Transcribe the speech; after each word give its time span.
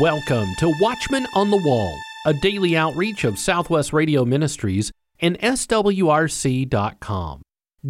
Welcome 0.00 0.54
to 0.58 0.74
Watchman 0.78 1.26
on 1.32 1.50
the 1.50 1.56
Wall, 1.56 1.98
a 2.26 2.34
daily 2.34 2.76
outreach 2.76 3.24
of 3.24 3.38
Southwest 3.38 3.94
Radio 3.94 4.26
Ministries 4.26 4.92
and 5.20 5.38
SWRC.com. 5.38 7.40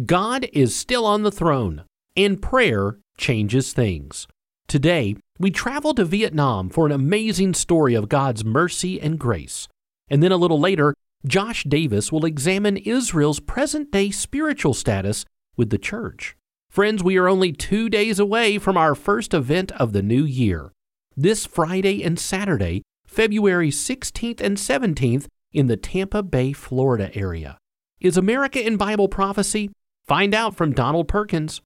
God 0.05 0.47
is 0.53 0.73
still 0.73 1.05
on 1.05 1.23
the 1.23 1.33
throne, 1.33 1.83
and 2.15 2.41
prayer 2.41 2.99
changes 3.17 3.73
things. 3.73 4.25
Today, 4.69 5.17
we 5.37 5.51
travel 5.51 5.93
to 5.95 6.05
Vietnam 6.05 6.69
for 6.69 6.85
an 6.85 6.93
amazing 6.93 7.53
story 7.53 7.93
of 7.93 8.07
God's 8.07 8.45
mercy 8.45 9.01
and 9.01 9.19
grace. 9.19 9.67
And 10.07 10.23
then 10.23 10.31
a 10.31 10.37
little 10.37 10.61
later, 10.61 10.93
Josh 11.25 11.65
Davis 11.65 12.09
will 12.09 12.23
examine 12.23 12.77
Israel's 12.77 13.41
present 13.41 13.91
day 13.91 14.11
spiritual 14.11 14.73
status 14.73 15.25
with 15.57 15.71
the 15.71 15.77
church. 15.77 16.37
Friends, 16.69 17.03
we 17.03 17.17
are 17.17 17.27
only 17.27 17.51
two 17.51 17.89
days 17.89 18.17
away 18.17 18.59
from 18.59 18.77
our 18.77 18.95
first 18.95 19.33
event 19.33 19.73
of 19.73 19.91
the 19.91 20.01
new 20.01 20.23
year. 20.23 20.71
This 21.19 21.47
Friday 21.47 22.03
and 22.03 22.19
Saturday, 22.19 22.83
February 23.07 23.71
16th 23.71 24.39
and 24.39 24.55
17th, 24.55 25.25
in 25.51 25.65
the 25.65 25.75
Tampa 25.75 26.21
Bay, 26.21 26.53
Florida 26.53 27.09
area. 27.17 27.57
Is 27.99 28.17
America 28.17 28.63
in 28.63 28.77
Bible 28.77 29.07
prophecy? 29.07 29.71
Find 30.05 30.35
out 30.35 30.55
from 30.55 30.73
Donald 30.73 31.07
Perkins. 31.07 31.59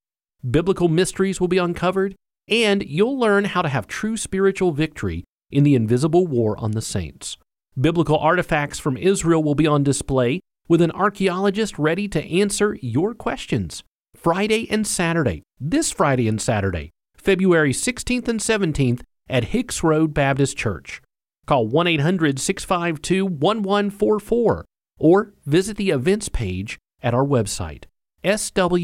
Biblical 0.49 0.87
mysteries 0.87 1.41
will 1.41 1.49
be 1.49 1.57
uncovered, 1.57 2.15
and 2.47 2.81
you'll 2.83 3.19
learn 3.19 3.43
how 3.43 3.61
to 3.61 3.67
have 3.67 3.87
true 3.87 4.15
spiritual 4.15 4.71
victory 4.71 5.25
in 5.51 5.65
the 5.65 5.75
invisible 5.75 6.25
war 6.25 6.57
on 6.57 6.71
the 6.71 6.81
saints. 6.81 7.37
Biblical 7.77 8.17
artifacts 8.20 8.79
from 8.79 8.95
Israel 8.95 9.43
will 9.43 9.55
be 9.55 9.67
on 9.67 9.83
display 9.83 10.39
with 10.70 10.81
an 10.81 10.91
archaeologist 10.91 11.77
ready 11.77 12.07
to 12.07 12.23
answer 12.23 12.77
your 12.81 13.13
questions. 13.13 13.83
Friday 14.15 14.71
and 14.71 14.87
Saturday, 14.87 15.43
this 15.59 15.91
Friday 15.91 16.29
and 16.29 16.41
Saturday, 16.41 16.91
February 17.17 17.73
16th 17.73 18.29
and 18.29 18.39
17th 18.39 19.01
at 19.32 19.46
Hicks 19.46 19.82
Road 19.82 20.13
Baptist 20.13 20.55
Church. 20.57 21.01
Call 21.48 21.65
1 21.68 21.87
800 21.87 22.37
652 22.40 23.26
1144 23.26 24.65
or 24.99 25.34
visit 25.46 25.77
the 25.77 25.90
events 25.90 26.29
page 26.29 26.77
at 27.01 27.15
our 27.15 27.26
website, 27.26 27.85
swrc.com. 28.23 28.77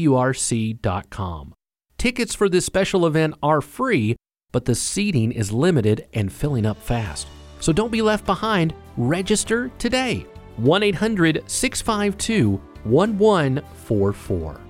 Tickets 1.96 2.34
for 2.34 2.48
this 2.48 2.66
special 2.66 3.06
event 3.06 3.34
are 3.42 3.60
free, 3.60 4.16
but 4.50 4.64
the 4.64 4.74
seating 4.74 5.30
is 5.30 5.52
limited 5.52 6.08
and 6.12 6.32
filling 6.32 6.66
up 6.66 6.82
fast. 6.82 7.28
So 7.60 7.72
don't 7.72 7.92
be 7.92 8.02
left 8.02 8.24
behind. 8.26 8.74
Register 8.96 9.70
today. 9.78 10.26
1 10.56 10.82
800 10.82 11.44
652 11.46 12.60
1144. 12.84 14.60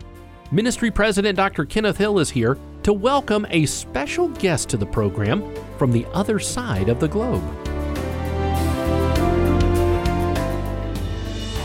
Ministry 0.50 0.90
President 0.90 1.36
Dr. 1.36 1.64
Kenneth 1.64 1.98
Hill 1.98 2.18
is 2.18 2.30
here 2.30 2.58
to 2.88 2.94
welcome 2.94 3.46
a 3.50 3.66
special 3.66 4.28
guest 4.28 4.70
to 4.70 4.78
the 4.78 4.86
program 4.86 5.54
from 5.76 5.92
the 5.92 6.06
other 6.14 6.38
side 6.38 6.88
of 6.88 6.98
the 6.98 7.06
globe. 7.06 7.42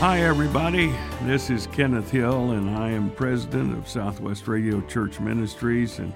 Hi, 0.00 0.20
everybody. 0.20 0.94
This 1.22 1.48
is 1.48 1.66
Kenneth 1.68 2.10
Hill, 2.10 2.50
and 2.50 2.68
I 2.68 2.90
am 2.90 3.10
president 3.12 3.72
of 3.72 3.88
Southwest 3.88 4.46
Radio 4.46 4.82
Church 4.82 5.18
Ministries, 5.18 5.98
and 5.98 6.12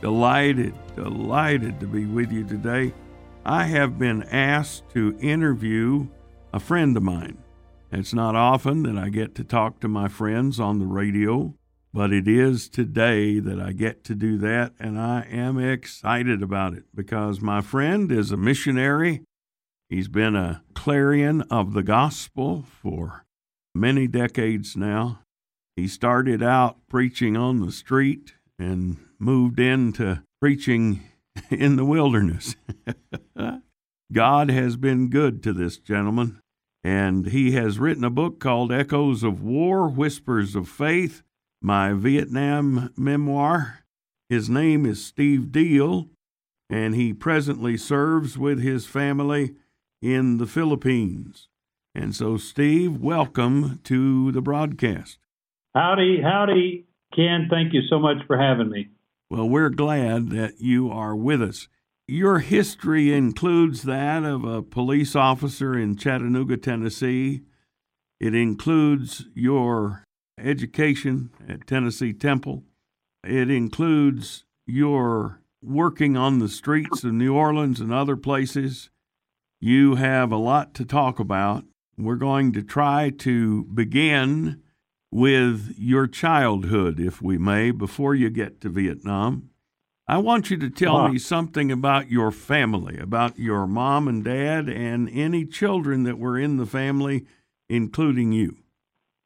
delighted, 0.00 0.72
delighted 0.94 1.78
to 1.80 1.86
be 1.86 2.06
with 2.06 2.32
you 2.32 2.42
today. 2.42 2.94
I 3.44 3.64
have 3.64 3.98
been 3.98 4.22
asked 4.22 4.88
to 4.94 5.18
interview 5.20 6.06
a 6.54 6.60
friend 6.60 6.96
of 6.96 7.02
mine. 7.02 7.36
It's 7.92 8.14
not 8.14 8.34
often 8.34 8.84
that 8.84 8.96
I 8.96 9.10
get 9.10 9.34
to 9.34 9.44
talk 9.44 9.80
to 9.80 9.88
my 9.88 10.08
friends 10.08 10.58
on 10.58 10.78
the 10.78 10.86
radio, 10.86 11.52
but 11.96 12.12
it 12.12 12.28
is 12.28 12.68
today 12.68 13.38
that 13.38 13.58
I 13.58 13.72
get 13.72 14.04
to 14.04 14.14
do 14.14 14.36
that, 14.36 14.74
and 14.78 15.00
I 15.00 15.26
am 15.30 15.58
excited 15.58 16.42
about 16.42 16.74
it 16.74 16.84
because 16.94 17.40
my 17.40 17.62
friend 17.62 18.12
is 18.12 18.30
a 18.30 18.36
missionary. 18.36 19.22
He's 19.88 20.06
been 20.06 20.36
a 20.36 20.62
clarion 20.74 21.40
of 21.50 21.72
the 21.72 21.82
gospel 21.82 22.66
for 22.82 23.24
many 23.74 24.06
decades 24.06 24.76
now. 24.76 25.20
He 25.74 25.88
started 25.88 26.42
out 26.42 26.76
preaching 26.86 27.34
on 27.34 27.60
the 27.60 27.72
street 27.72 28.34
and 28.58 28.98
moved 29.18 29.58
into 29.58 30.22
preaching 30.38 31.00
in 31.50 31.76
the 31.76 31.86
wilderness. 31.86 32.56
God 34.12 34.50
has 34.50 34.76
been 34.76 35.08
good 35.08 35.42
to 35.44 35.54
this 35.54 35.78
gentleman, 35.78 36.40
and 36.84 37.28
he 37.28 37.52
has 37.52 37.78
written 37.78 38.04
a 38.04 38.10
book 38.10 38.38
called 38.38 38.70
Echoes 38.70 39.22
of 39.22 39.42
War 39.42 39.88
Whispers 39.88 40.54
of 40.54 40.68
Faith, 40.68 41.22
my 41.60 41.92
Vietnam 41.92 42.92
memoir. 42.96 43.84
His 44.28 44.48
name 44.48 44.84
is 44.84 45.04
Steve 45.04 45.52
Deal, 45.52 46.08
and 46.68 46.94
he 46.94 47.12
presently 47.12 47.76
serves 47.76 48.36
with 48.36 48.62
his 48.62 48.86
family 48.86 49.54
in 50.02 50.38
the 50.38 50.46
Philippines. 50.46 51.48
And 51.94 52.14
so, 52.14 52.36
Steve, 52.36 52.96
welcome 52.98 53.80
to 53.84 54.32
the 54.32 54.42
broadcast. 54.42 55.18
Howdy, 55.74 56.20
howdy, 56.22 56.86
Ken. 57.14 57.48
Thank 57.50 57.72
you 57.72 57.82
so 57.88 57.98
much 57.98 58.18
for 58.26 58.38
having 58.38 58.70
me. 58.70 58.88
Well, 59.30 59.48
we're 59.48 59.70
glad 59.70 60.30
that 60.30 60.60
you 60.60 60.90
are 60.90 61.16
with 61.16 61.42
us. 61.42 61.68
Your 62.08 62.38
history 62.38 63.12
includes 63.12 63.82
that 63.82 64.24
of 64.24 64.44
a 64.44 64.62
police 64.62 65.16
officer 65.16 65.76
in 65.76 65.96
Chattanooga, 65.96 66.56
Tennessee. 66.56 67.42
It 68.20 68.34
includes 68.34 69.26
your 69.34 70.05
education 70.38 71.30
at 71.48 71.66
Tennessee 71.66 72.12
Temple. 72.12 72.62
It 73.24 73.50
includes 73.50 74.44
your 74.66 75.40
working 75.62 76.16
on 76.16 76.38
the 76.38 76.48
streets 76.48 77.02
of 77.04 77.12
New 77.12 77.34
Orleans 77.34 77.80
and 77.80 77.92
other 77.92 78.16
places. 78.16 78.90
You 79.60 79.96
have 79.96 80.30
a 80.30 80.36
lot 80.36 80.74
to 80.74 80.84
talk 80.84 81.18
about. 81.18 81.64
We're 81.98 82.16
going 82.16 82.52
to 82.52 82.62
try 82.62 83.10
to 83.18 83.64
begin 83.64 84.62
with 85.10 85.74
your 85.78 86.06
childhood, 86.06 87.00
if 87.00 87.22
we 87.22 87.38
may, 87.38 87.70
before 87.70 88.14
you 88.14 88.28
get 88.28 88.60
to 88.60 88.68
Vietnam. 88.68 89.50
I 90.06 90.18
want 90.18 90.50
you 90.50 90.56
to 90.58 90.70
tell 90.70 90.94
Wow. 90.94 91.08
me 91.08 91.18
something 91.18 91.72
about 91.72 92.10
your 92.10 92.30
family, 92.30 92.98
about 92.98 93.38
your 93.38 93.66
mom 93.66 94.06
and 94.06 94.22
dad, 94.22 94.68
and 94.68 95.08
any 95.08 95.44
children 95.46 96.04
that 96.04 96.18
were 96.18 96.38
in 96.38 96.58
the 96.58 96.66
family, 96.66 97.24
including 97.68 98.30
you. 98.32 98.56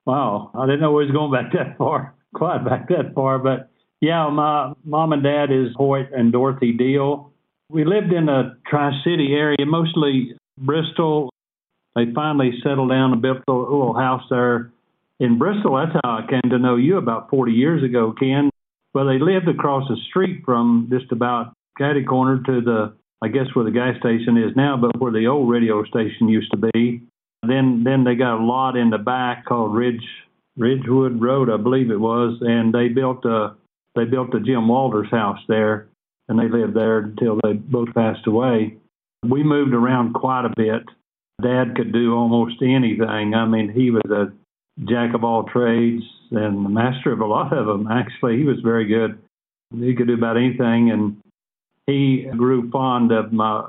Wow, 0.06 0.50
I 0.54 0.66
didn't 0.66 0.80
know 0.80 0.92
we 0.92 1.04
was 1.04 1.12
going 1.12 1.32
back 1.32 1.52
that 1.52 1.76
far, 1.78 2.14
quite 2.34 2.64
back 2.64 2.88
that 2.88 3.14
far. 3.14 3.38
But 3.38 3.70
yeah, 4.00 4.28
my 4.30 4.72
mom 4.84 5.12
and 5.12 5.22
dad 5.22 5.50
is 5.50 5.74
Hoyt 5.76 6.06
and 6.12 6.32
Dorothy 6.32 6.72
Deal. 6.72 7.32
We 7.68 7.84
lived 7.84 8.12
in 8.12 8.28
a 8.28 8.56
Tri 8.66 8.90
City 9.04 9.34
area, 9.34 9.64
mostly 9.64 10.34
Bristol. 10.58 11.30
They 11.94 12.12
finally 12.14 12.52
settled 12.62 12.90
down 12.90 13.12
and 13.12 13.22
built 13.22 13.38
a 13.48 13.52
little 13.52 13.94
house 13.94 14.22
there 14.30 14.72
in 15.20 15.38
Bristol. 15.38 15.76
That's 15.76 15.96
how 16.02 16.18
I 16.18 16.26
came 16.28 16.50
to 16.50 16.58
know 16.58 16.76
you 16.76 16.96
about 16.96 17.30
40 17.30 17.52
years 17.52 17.84
ago, 17.84 18.14
Ken. 18.18 18.50
Well, 18.94 19.06
they 19.06 19.18
lived 19.18 19.48
across 19.48 19.86
the 19.88 19.96
street 20.08 20.42
from 20.44 20.88
just 20.90 21.12
about 21.12 21.52
catty 21.78 22.02
corner 22.02 22.42
to 22.44 22.60
the, 22.60 22.94
I 23.22 23.28
guess, 23.28 23.46
where 23.54 23.64
the 23.64 23.70
gas 23.70 23.96
station 24.00 24.36
is 24.36 24.56
now, 24.56 24.76
but 24.76 24.98
where 25.00 25.12
the 25.12 25.26
old 25.26 25.48
radio 25.48 25.84
station 25.84 26.28
used 26.28 26.50
to 26.52 26.70
be. 26.72 27.02
Then, 27.46 27.84
then 27.84 28.04
they 28.04 28.14
got 28.14 28.40
a 28.40 28.44
lot 28.44 28.76
in 28.76 28.90
the 28.90 28.98
back 28.98 29.46
called 29.46 29.74
Ridge 29.74 30.04
Ridgewood 30.56 31.20
Road, 31.20 31.48
I 31.48 31.56
believe 31.56 31.90
it 31.90 32.00
was, 32.00 32.38
and 32.42 32.72
they 32.72 32.88
built 32.88 33.24
a 33.24 33.54
they 33.94 34.04
built 34.04 34.34
a 34.34 34.40
Jim 34.40 34.68
Walters 34.68 35.10
house 35.10 35.40
there, 35.48 35.88
and 36.28 36.38
they 36.38 36.48
lived 36.48 36.74
there 36.74 36.98
until 36.98 37.40
they 37.42 37.54
both 37.54 37.92
passed 37.94 38.26
away. 38.26 38.76
We 39.26 39.42
moved 39.42 39.74
around 39.74 40.14
quite 40.14 40.44
a 40.44 40.54
bit. 40.56 40.82
Dad 41.42 41.74
could 41.74 41.92
do 41.92 42.14
almost 42.14 42.62
anything. 42.62 43.34
I 43.34 43.46
mean, 43.46 43.72
he 43.72 43.90
was 43.90 44.04
a 44.10 44.32
jack 44.88 45.14
of 45.14 45.24
all 45.24 45.44
trades 45.44 46.02
and 46.30 46.64
the 46.64 46.68
master 46.68 47.12
of 47.12 47.20
a 47.20 47.26
lot 47.26 47.52
of 47.52 47.66
them. 47.66 47.88
Actually, 47.88 48.36
he 48.38 48.44
was 48.44 48.60
very 48.62 48.86
good. 48.86 49.18
He 49.74 49.94
could 49.94 50.06
do 50.06 50.14
about 50.14 50.36
anything, 50.36 50.90
and 50.90 51.16
he 51.86 52.28
grew 52.36 52.70
fond 52.70 53.12
of 53.12 53.32
my 53.32 53.68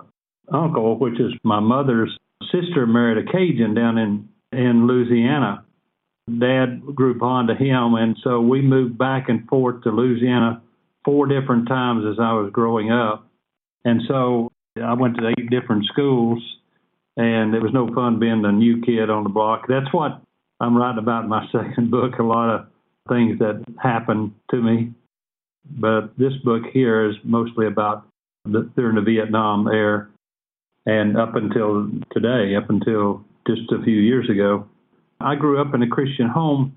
uncle, 0.51 0.97
which 0.97 1.19
is 1.19 1.33
my 1.43 1.59
mother's 1.59 2.15
sister, 2.51 2.85
married 2.85 3.17
a 3.17 3.31
Cajun 3.31 3.73
down 3.73 3.97
in 3.97 4.29
in 4.51 4.87
Louisiana. 4.87 5.65
Dad 6.27 6.81
grew 6.93 7.17
fond 7.17 7.49
of 7.49 7.57
him, 7.57 7.95
and 7.95 8.17
so 8.23 8.41
we 8.41 8.61
moved 8.61 8.97
back 8.97 9.29
and 9.29 9.47
forth 9.47 9.83
to 9.83 9.91
Louisiana 9.91 10.61
four 11.03 11.25
different 11.25 11.67
times 11.67 12.05
as 12.05 12.19
I 12.19 12.33
was 12.33 12.51
growing 12.51 12.91
up. 12.91 13.27
And 13.85 14.01
so 14.07 14.51
I 14.81 14.93
went 14.93 15.17
to 15.17 15.27
eight 15.27 15.49
different 15.49 15.85
schools, 15.85 16.39
and 17.17 17.55
it 17.55 17.61
was 17.61 17.73
no 17.73 17.93
fun 17.93 18.19
being 18.19 18.41
the 18.41 18.51
new 18.51 18.81
kid 18.81 19.09
on 19.09 19.23
the 19.23 19.29
block. 19.29 19.65
That's 19.67 19.91
what 19.91 20.21
I'm 20.59 20.77
writing 20.77 20.99
about 20.99 21.23
in 21.23 21.29
my 21.29 21.47
second 21.51 21.89
book. 21.89 22.19
A 22.19 22.23
lot 22.23 22.53
of 22.53 22.67
things 23.09 23.39
that 23.39 23.63
happened 23.81 24.33
to 24.51 24.57
me, 24.57 24.93
but 25.65 26.17
this 26.17 26.33
book 26.43 26.63
here 26.71 27.09
is 27.09 27.15
mostly 27.23 27.65
about 27.65 28.05
the, 28.45 28.69
during 28.75 28.95
the 28.95 29.01
Vietnam 29.01 29.67
era 29.67 30.07
and 30.85 31.17
up 31.17 31.35
until 31.35 31.89
today, 32.11 32.55
up 32.55 32.69
until 32.69 33.23
just 33.47 33.71
a 33.71 33.83
few 33.83 33.97
years 33.97 34.29
ago. 34.29 34.67
I 35.19 35.35
grew 35.35 35.61
up 35.61 35.73
in 35.73 35.83
a 35.83 35.87
Christian 35.87 36.27
home, 36.27 36.75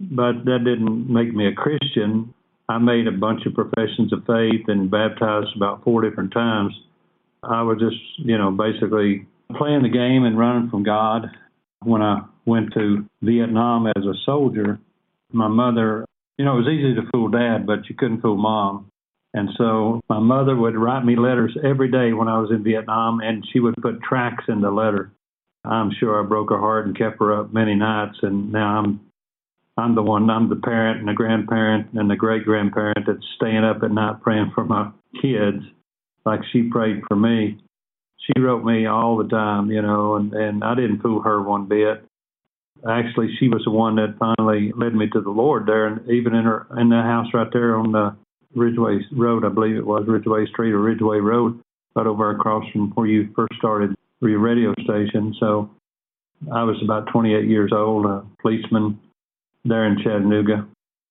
but 0.00 0.44
that 0.44 0.64
didn't 0.64 1.12
make 1.12 1.34
me 1.34 1.46
a 1.46 1.54
Christian. 1.54 2.34
I 2.68 2.78
made 2.78 3.06
a 3.06 3.12
bunch 3.12 3.46
of 3.46 3.54
professions 3.54 4.12
of 4.12 4.24
faith 4.26 4.68
and 4.68 4.90
baptized 4.90 5.56
about 5.56 5.82
four 5.82 6.02
different 6.02 6.32
times. 6.32 6.72
I 7.42 7.62
was 7.62 7.78
just, 7.78 7.96
you 8.18 8.36
know, 8.36 8.50
basically 8.50 9.26
playing 9.56 9.82
the 9.82 9.88
game 9.88 10.24
and 10.24 10.38
running 10.38 10.70
from 10.70 10.82
God. 10.82 11.26
When 11.82 12.02
I 12.02 12.22
went 12.44 12.74
to 12.74 13.06
Vietnam 13.22 13.86
as 13.86 14.04
a 14.04 14.12
soldier, 14.26 14.78
my 15.32 15.48
mother, 15.48 16.04
you 16.36 16.44
know, 16.44 16.54
it 16.54 16.64
was 16.64 16.68
easy 16.68 16.94
to 16.94 17.10
fool 17.10 17.28
dad, 17.28 17.66
but 17.66 17.88
you 17.88 17.94
couldn't 17.96 18.20
fool 18.20 18.36
mom. 18.36 18.90
And 19.32 19.50
so 19.56 20.00
my 20.08 20.18
mother 20.18 20.56
would 20.56 20.76
write 20.76 21.04
me 21.04 21.16
letters 21.16 21.56
every 21.62 21.90
day 21.90 22.12
when 22.12 22.28
I 22.28 22.38
was 22.40 22.50
in 22.50 22.64
Vietnam, 22.64 23.20
and 23.20 23.46
she 23.52 23.60
would 23.60 23.76
put 23.80 24.02
tracts 24.02 24.44
in 24.48 24.60
the 24.60 24.70
letter. 24.70 25.12
I'm 25.64 25.92
sure 25.98 26.22
I 26.22 26.26
broke 26.26 26.50
her 26.50 26.58
heart 26.58 26.86
and 26.86 26.96
kept 26.96 27.20
her 27.20 27.38
up 27.38 27.52
many 27.52 27.74
nights, 27.74 28.18
and 28.22 28.50
now 28.50 28.78
I'm 28.78 29.00
I'm 29.76 29.94
the 29.94 30.02
one, 30.02 30.28
I'm 30.28 30.48
the 30.48 30.56
parent 30.56 30.98
and 30.98 31.08
the 31.08 31.14
grandparent 31.14 31.88
and 31.94 32.10
the 32.10 32.16
great 32.16 32.44
grandparent 32.44 33.06
that's 33.06 33.24
staying 33.36 33.64
up 33.64 33.82
at 33.82 33.90
night 33.90 34.20
praying 34.20 34.52
for 34.54 34.64
my 34.64 34.90
kids, 35.22 35.62
like 36.26 36.40
she 36.52 36.64
prayed 36.64 37.02
for 37.08 37.16
me. 37.16 37.58
She 38.18 38.40
wrote 38.40 38.64
me 38.64 38.86
all 38.86 39.16
the 39.16 39.28
time, 39.28 39.70
you 39.70 39.80
know, 39.80 40.16
and 40.16 40.32
and 40.34 40.64
I 40.64 40.74
didn't 40.74 41.02
fool 41.02 41.22
her 41.22 41.40
one 41.42 41.66
bit. 41.66 42.04
Actually, 42.88 43.36
she 43.38 43.48
was 43.48 43.62
the 43.64 43.70
one 43.70 43.96
that 43.96 44.18
finally 44.18 44.72
led 44.76 44.94
me 44.94 45.08
to 45.10 45.20
the 45.20 45.30
Lord 45.30 45.66
there, 45.66 45.86
and 45.86 46.10
even 46.10 46.34
in 46.34 46.44
her 46.44 46.66
in 46.76 46.88
the 46.88 46.96
house 46.96 47.28
right 47.32 47.50
there 47.52 47.76
on 47.76 47.92
the 47.92 48.16
Ridgeway 48.54 48.98
Road, 49.12 49.44
I 49.44 49.48
believe 49.48 49.76
it 49.76 49.86
was 49.86 50.04
Ridgeway 50.06 50.46
Street 50.46 50.72
or 50.72 50.80
Ridgeway 50.80 51.18
Road, 51.18 51.60
right 51.94 52.06
over 52.06 52.30
across 52.30 52.64
from 52.72 52.90
where 52.92 53.06
you 53.06 53.28
first 53.34 53.54
started 53.58 53.94
your 54.20 54.38
radio 54.38 54.74
station. 54.84 55.34
So 55.40 55.70
I 56.52 56.62
was 56.64 56.76
about 56.82 57.08
28 57.12 57.48
years 57.48 57.72
old, 57.72 58.06
a 58.06 58.24
policeman 58.42 59.00
there 59.64 59.86
in 59.86 59.98
Chattanooga. 60.02 60.66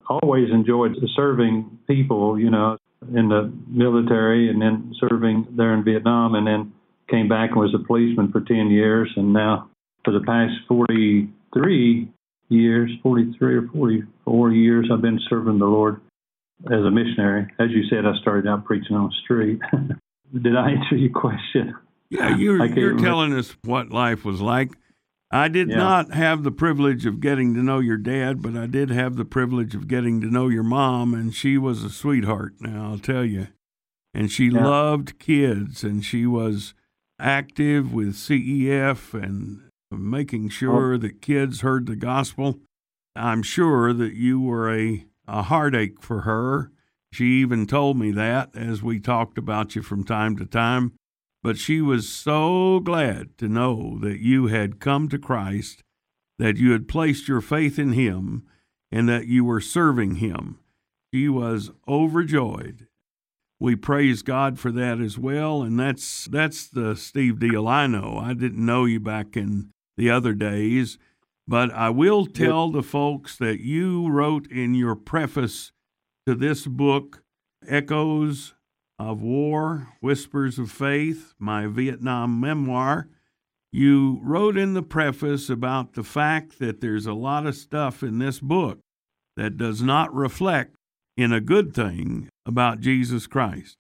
Always 0.07 0.49
enjoyed 0.51 0.95
serving 1.15 1.79
people, 1.87 2.39
you 2.39 2.49
know, 2.49 2.77
in 3.15 3.29
the 3.29 3.51
military 3.67 4.49
and 4.49 4.61
then 4.61 4.93
serving 4.99 5.47
there 5.51 5.73
in 5.73 5.83
Vietnam 5.83 6.35
and 6.35 6.45
then 6.45 6.73
came 7.09 7.27
back 7.27 7.51
and 7.51 7.59
was 7.59 7.73
a 7.73 7.85
policeman 7.85 8.31
for 8.31 8.41
10 8.41 8.69
years. 8.69 9.11
And 9.15 9.33
now 9.33 9.69
for 10.03 10.11
the 10.11 10.21
past 10.25 10.53
43 10.67 12.09
years, 12.49 12.91
43 13.01 13.55
or 13.55 13.67
44 13.73 14.51
years, 14.51 14.89
I've 14.91 15.01
been 15.01 15.19
serving 15.29 15.59
the 15.59 15.65
Lord 15.65 16.01
as 16.65 16.83
a 16.83 16.91
missionary. 16.91 17.47
As 17.59 17.69
you 17.71 17.83
said, 17.89 18.05
I 18.05 18.17
started 18.21 18.47
out 18.47 18.65
preaching 18.65 18.95
on 18.95 19.07
the 19.07 19.15
street. 19.23 19.59
Did 20.43 20.55
I 20.55 20.71
answer 20.71 20.95
your 20.95 21.11
question? 21.11 21.75
Yeah, 22.09 22.35
you're, 22.37 22.65
you're 22.65 22.97
telling 22.97 23.33
us 23.33 23.55
what 23.63 23.91
life 23.91 24.25
was 24.25 24.41
like. 24.41 24.71
I 25.31 25.47
did 25.47 25.69
yeah. 25.69 25.77
not 25.77 26.13
have 26.13 26.43
the 26.43 26.51
privilege 26.51 27.05
of 27.05 27.19
getting 27.19 27.53
to 27.53 27.61
know 27.61 27.79
your 27.79 27.97
dad, 27.97 28.41
but 28.41 28.57
I 28.57 28.65
did 28.65 28.89
have 28.89 29.15
the 29.15 29.25
privilege 29.25 29.75
of 29.75 29.87
getting 29.87 30.21
to 30.21 30.27
know 30.27 30.47
your 30.47 30.63
mom, 30.63 31.13
and 31.13 31.35
she 31.35 31.55
was 31.55 31.83
a 31.83 31.89
sweetheart. 31.89 32.55
Now 32.59 32.91
I'll 32.91 32.99
tell 32.99 33.23
you, 33.23 33.47
and 34.13 34.31
she 34.31 34.47
yeah. 34.47 34.65
loved 34.65 35.19
kids, 35.19 35.83
and 35.83 36.03
she 36.03 36.25
was 36.25 36.73
active 37.19 37.93
with 37.93 38.15
CEF 38.15 39.13
and 39.13 39.69
making 39.91 40.45
oh. 40.45 40.49
sure 40.49 40.93
oh. 40.95 40.97
that 40.97 41.21
kids 41.21 41.61
heard 41.61 41.85
the 41.85 41.95
gospel. 41.95 42.59
I'm 43.15 43.43
sure 43.43 43.93
that 43.93 44.13
you 44.13 44.39
were 44.39 44.73
a, 44.73 45.05
a 45.29 45.43
heartache 45.43 46.01
for 46.01 46.21
her. 46.21 46.71
She 47.11 47.41
even 47.41 47.65
told 47.65 47.97
me 47.97 48.11
that 48.11 48.55
as 48.55 48.83
we 48.83 48.99
talked 48.99 49.37
about 49.37 49.75
you 49.75 49.81
from 49.81 50.03
time 50.03 50.37
to 50.37 50.45
time. 50.45 50.93
But 51.41 51.57
she 51.57 51.81
was 51.81 52.09
so 52.09 52.79
glad 52.81 53.37
to 53.37 53.47
know 53.47 53.97
that 54.01 54.19
you 54.19 54.47
had 54.47 54.79
come 54.79 55.07
to 55.09 55.17
Christ, 55.17 55.83
that 56.37 56.57
you 56.57 56.71
had 56.71 56.87
placed 56.87 57.27
your 57.27 57.41
faith 57.41 57.79
in 57.79 57.93
Him, 57.93 58.43
and 58.91 59.07
that 59.07 59.27
you 59.27 59.45
were 59.45 59.61
serving 59.61 60.15
Him. 60.15 60.59
She 61.13 61.29
was 61.29 61.71
overjoyed. 61.87 62.87
We 63.59 63.75
praise 63.75 64.21
God 64.21 64.59
for 64.59 64.71
that 64.71 64.99
as 64.99 65.17
well, 65.17 65.61
and 65.63 65.79
that's 65.79 66.25
that's 66.25 66.67
the 66.67 66.95
Steve 66.95 67.39
Deal 67.39 67.67
I 67.67 67.87
know. 67.87 68.19
I 68.21 68.33
didn't 68.33 68.65
know 68.65 68.85
you 68.85 68.99
back 68.99 69.35
in 69.35 69.71
the 69.97 70.09
other 70.09 70.33
days, 70.33 70.97
but 71.49 71.73
I 71.73 71.89
will 71.89 72.27
tell 72.27 72.69
the 72.69 72.83
folks 72.83 73.35
that 73.37 73.59
you 73.59 74.07
wrote 74.07 74.45
in 74.51 74.75
your 74.75 74.93
preface 74.93 75.71
to 76.27 76.35
this 76.35 76.67
book, 76.67 77.23
Echoes 77.67 78.53
of 78.99 79.23
War, 79.23 79.87
Whispers 79.99 80.59
of 80.59 80.69
Faith, 80.69 81.33
my 81.39 81.65
Vietnam 81.65 82.39
memoir, 82.39 83.07
you 83.71 84.19
wrote 84.21 84.57
in 84.57 84.75
the 84.75 84.83
preface 84.83 85.49
about 85.49 85.93
the 85.93 86.03
fact 86.03 86.59
that 86.59 86.81
there's 86.81 87.07
a 87.07 87.13
lot 87.13 87.47
of 87.47 87.55
stuff 87.55 88.03
in 88.03 88.19
this 88.19 88.39
book 88.39 88.77
that 89.35 89.57
does 89.57 89.81
not 89.81 90.13
reflect 90.13 90.75
in 91.17 91.33
a 91.33 91.41
good 91.41 91.73
thing 91.73 92.29
about 92.45 92.79
Jesus 92.79 93.25
Christ 93.25 93.75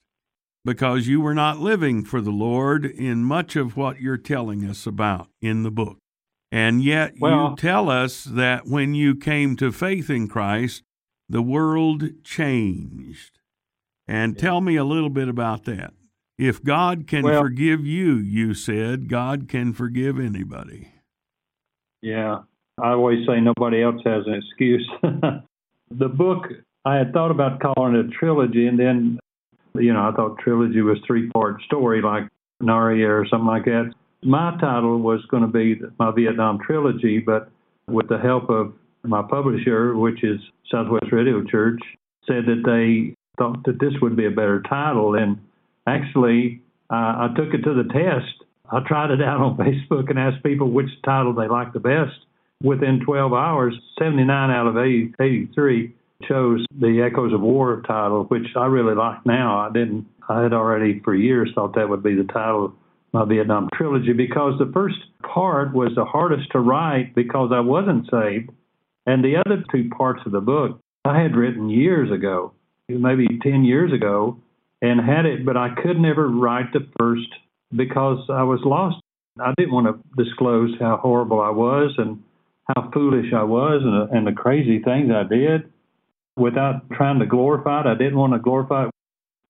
because 0.65 1.07
you 1.07 1.21
were 1.21 1.35
not 1.35 1.59
living 1.59 2.03
for 2.03 2.19
the 2.19 2.31
Lord 2.31 2.83
in 2.83 3.23
much 3.23 3.55
of 3.55 3.77
what 3.77 4.01
you're 4.01 4.17
telling 4.17 4.65
us 4.65 4.87
about 4.87 5.27
in 5.39 5.61
the 5.61 5.71
book. 5.71 5.99
And 6.51 6.83
yet 6.83 7.13
well, 7.19 7.49
you 7.49 7.55
tell 7.55 7.89
us 7.89 8.23
that 8.23 8.65
when 8.65 8.93
you 8.93 9.15
came 9.15 9.55
to 9.57 9.71
faith 9.71 10.09
in 10.09 10.27
Christ, 10.27 10.83
the 11.27 11.41
world 11.41 12.23
changed. 12.23 13.39
And 14.07 14.39
tell 14.39 14.59
me 14.59 14.75
a 14.75 14.83
little 14.83 15.11
bit 15.11 15.27
about 15.27 15.65
that. 15.65 15.93
If 16.39 16.63
God 16.63 17.05
can 17.05 17.23
well, 17.23 17.41
forgive 17.41 17.85
you, 17.85 18.15
you 18.15 18.55
said, 18.55 19.07
God 19.07 19.47
can 19.47 19.73
forgive 19.73 20.19
anybody. 20.19 20.93
Yeah. 22.01 22.39
I 22.81 22.91
always 22.91 23.27
say 23.27 23.39
nobody 23.41 23.83
else 23.83 24.01
has 24.05 24.25
an 24.25 24.33
excuse. 24.33 24.89
the 25.91 26.07
book, 26.07 26.47
I 26.85 26.95
had 26.95 27.13
thought 27.13 27.29
about 27.29 27.59
calling 27.59 27.95
it 27.95 28.05
a 28.05 28.09
trilogy, 28.09 28.67
and 28.67 28.79
then, 28.79 29.19
you 29.75 29.93
know, 29.93 30.07
I 30.07 30.11
thought 30.15 30.39
trilogy 30.39 30.81
was 30.81 30.97
three 31.05 31.29
part 31.29 31.61
story 31.63 32.01
like 32.01 32.27
Narnia 32.63 33.09
or 33.09 33.27
something 33.29 33.47
like 33.47 33.65
that. 33.65 33.93
My 34.23 34.57
title 34.59 34.99
was 34.99 35.21
going 35.29 35.43
to 35.43 35.49
be 35.49 35.79
my 35.97 36.11
Vietnam 36.11 36.59
trilogy, 36.65 37.19
but 37.19 37.49
with 37.87 38.09
the 38.09 38.17
help 38.17 38.49
of 38.49 38.73
my 39.03 39.21
publisher, 39.21 39.95
which 39.95 40.23
is 40.23 40.39
Southwest 40.69 41.11
Radio 41.11 41.43
Church, 41.45 41.79
said 42.27 42.45
that 42.45 42.63
they 42.65 43.15
thought 43.37 43.63
that 43.65 43.79
this 43.79 43.93
would 44.01 44.15
be 44.15 44.25
a 44.25 44.31
better 44.31 44.61
title. 44.67 45.15
And 45.15 45.39
actually, 45.87 46.61
uh, 46.89 46.93
I 46.95 47.27
took 47.35 47.53
it 47.53 47.63
to 47.63 47.73
the 47.73 47.89
test. 47.91 48.43
I 48.71 48.81
tried 48.85 49.11
it 49.11 49.21
out 49.21 49.41
on 49.41 49.57
Facebook 49.57 50.09
and 50.09 50.19
asked 50.19 50.43
people 50.43 50.69
which 50.69 50.89
title 51.03 51.33
they 51.33 51.47
liked 51.47 51.73
the 51.73 51.79
best. 51.79 52.19
Within 52.61 52.99
12 53.05 53.31
hours, 53.31 53.73
79 53.97 54.51
out 54.51 54.67
of 54.67 54.77
80, 54.77 55.13
83 55.19 55.95
chose 56.27 56.65
the 56.77 57.01
Echoes 57.01 57.33
of 57.33 57.39
War 57.39 57.81
title, 57.87 58.25
which 58.25 58.47
I 58.57 58.65
really 58.65 58.95
like 58.95 59.25
now. 59.25 59.59
I 59.59 59.71
didn't. 59.71 60.05
I 60.27 60.43
had 60.43 60.53
already 60.53 60.99
for 60.99 61.15
years 61.15 61.49
thought 61.55 61.75
that 61.75 61.87
would 61.87 62.03
be 62.03 62.15
the 62.15 62.25
title 62.25 62.75
my 63.13 63.25
Vietnam 63.25 63.69
trilogy 63.73 64.13
because 64.13 64.57
the 64.59 64.71
first 64.73 64.97
part 65.23 65.73
was 65.73 65.91
the 65.95 66.05
hardest 66.05 66.51
to 66.51 66.59
write 66.59 67.15
because 67.15 67.51
I 67.53 67.59
wasn't 67.59 68.09
saved, 68.09 68.49
and 69.05 69.23
the 69.23 69.37
other 69.37 69.63
two 69.71 69.89
parts 69.89 70.21
of 70.25 70.31
the 70.31 70.41
book 70.41 70.79
I 71.05 71.21
had 71.21 71.35
written 71.35 71.69
years 71.69 72.11
ago 72.11 72.53
maybe 72.97 73.27
10 73.43 73.63
years 73.63 73.93
ago 73.93 74.39
and 74.81 74.99
had 74.99 75.25
it, 75.25 75.45
but 75.45 75.57
I 75.57 75.69
could 75.81 75.99
never 75.99 76.27
write 76.27 76.73
the 76.73 76.87
first 76.97 77.27
because 77.75 78.19
I 78.29 78.43
was 78.43 78.61
lost. 78.63 78.97
I 79.39 79.53
didn't 79.57 79.73
want 79.73 79.87
to 79.87 80.23
disclose 80.23 80.71
how 80.79 80.97
horrible 80.97 81.39
I 81.39 81.51
was 81.51 81.93
and 81.97 82.23
how 82.67 82.89
foolish 82.91 83.31
I 83.33 83.43
was 83.43 83.81
and, 83.83 84.17
and 84.17 84.27
the 84.27 84.39
crazy 84.39 84.79
things 84.79 85.11
I 85.11 85.23
did 85.23 85.71
without 86.35 86.89
trying 86.91 87.19
to 87.19 87.25
glorify 87.25 87.81
it. 87.81 87.87
I 87.87 87.95
didn't 87.95 88.17
want 88.17 88.33
to 88.33 88.39
glorify 88.39 88.85
it. 88.85 88.91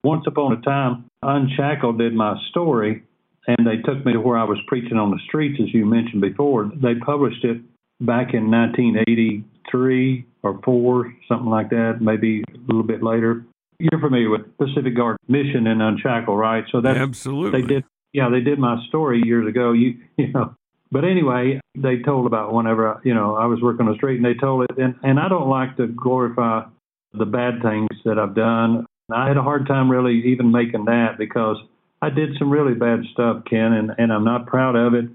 Once 0.04 0.26
upon 0.28 0.54
a 0.54 0.62
time, 0.62 1.06
Unshackled 1.22 1.98
did 1.98 2.14
my 2.14 2.36
story, 2.50 3.04
and 3.50 3.66
they 3.66 3.78
took 3.78 4.06
me 4.06 4.14
to 4.14 4.20
where 4.20 4.38
I 4.38 4.44
was 4.44 4.60
preaching 4.68 4.98
on 4.98 5.10
the 5.10 5.20
streets, 5.26 5.60
as 5.62 5.74
you 5.74 5.86
mentioned 5.86 6.22
before. 6.22 6.72
They 6.76 6.94
published 6.96 7.44
it 7.44 7.58
back 8.00 8.34
in 8.36 8.52
1983 8.52 10.26
or 10.44 10.62
four, 10.64 11.14
something 11.28 11.50
like 11.50 11.72
that, 11.72 11.98
maybe 12.00 12.44
a 12.54 12.58
little 12.68 12.84
bit 12.84 13.02
later. 13.02 13.44
You're 13.80 14.00
familiar 14.00 14.30
with 14.30 14.56
Pacific 14.58 14.96
Garden 14.96 15.18
Mission 15.28 15.66
and 15.66 15.82
Unshackle, 15.82 16.36
right? 16.36 16.64
So 16.72 16.80
that's 16.80 17.00
absolutely 17.00 17.62
they 17.62 17.68
did. 17.68 17.84
Yeah, 18.14 18.30
they 18.30 18.42
did 18.42 18.60
my 18.60 18.78
story 18.88 19.22
years 19.26 19.48
ago. 19.48 19.72
You 19.72 19.98
you 20.18 20.32
know, 20.32 20.54
but 20.92 21.04
anyway, 21.04 21.60
they 21.76 22.00
told 22.06 22.28
about 22.28 22.54
whenever 22.54 22.88
I, 22.88 23.00
you 23.04 23.16
know 23.16 23.36
I 23.36 23.46
was 23.46 23.62
working 23.62 23.88
on 23.88 23.94
the 23.94 23.98
street, 23.98 24.18
and 24.18 24.26
they 24.26 24.34
told 24.40 24.66
it, 24.70 24.78
and 24.78 24.96
and 25.02 25.20
I 25.20 25.28
don't 25.30 25.50
like 25.50 25.78
to 25.78 25.88
glorify 25.88 26.66
the 27.14 27.26
bad 27.26 27.62
things 27.64 27.90
that 28.06 28.20
I've 28.20 28.36
done. 28.36 28.86
I 29.12 29.28
had 29.28 29.38
a 29.38 29.44
hard 29.44 29.66
time 29.66 29.90
really 29.90 30.22
even 30.28 30.52
making 30.52 30.86
that 30.86 31.18
because 31.18 31.58
I 32.02 32.10
did 32.10 32.38
some 32.38 32.50
really 32.50 32.74
bad 32.74 33.02
stuff, 33.14 33.44
Ken, 33.50 33.74
and 33.74 33.92
and 33.98 34.12
I'm 34.12 34.24
not 34.24 34.48
proud 34.48 34.76
of 34.76 34.94
it, 34.94 35.06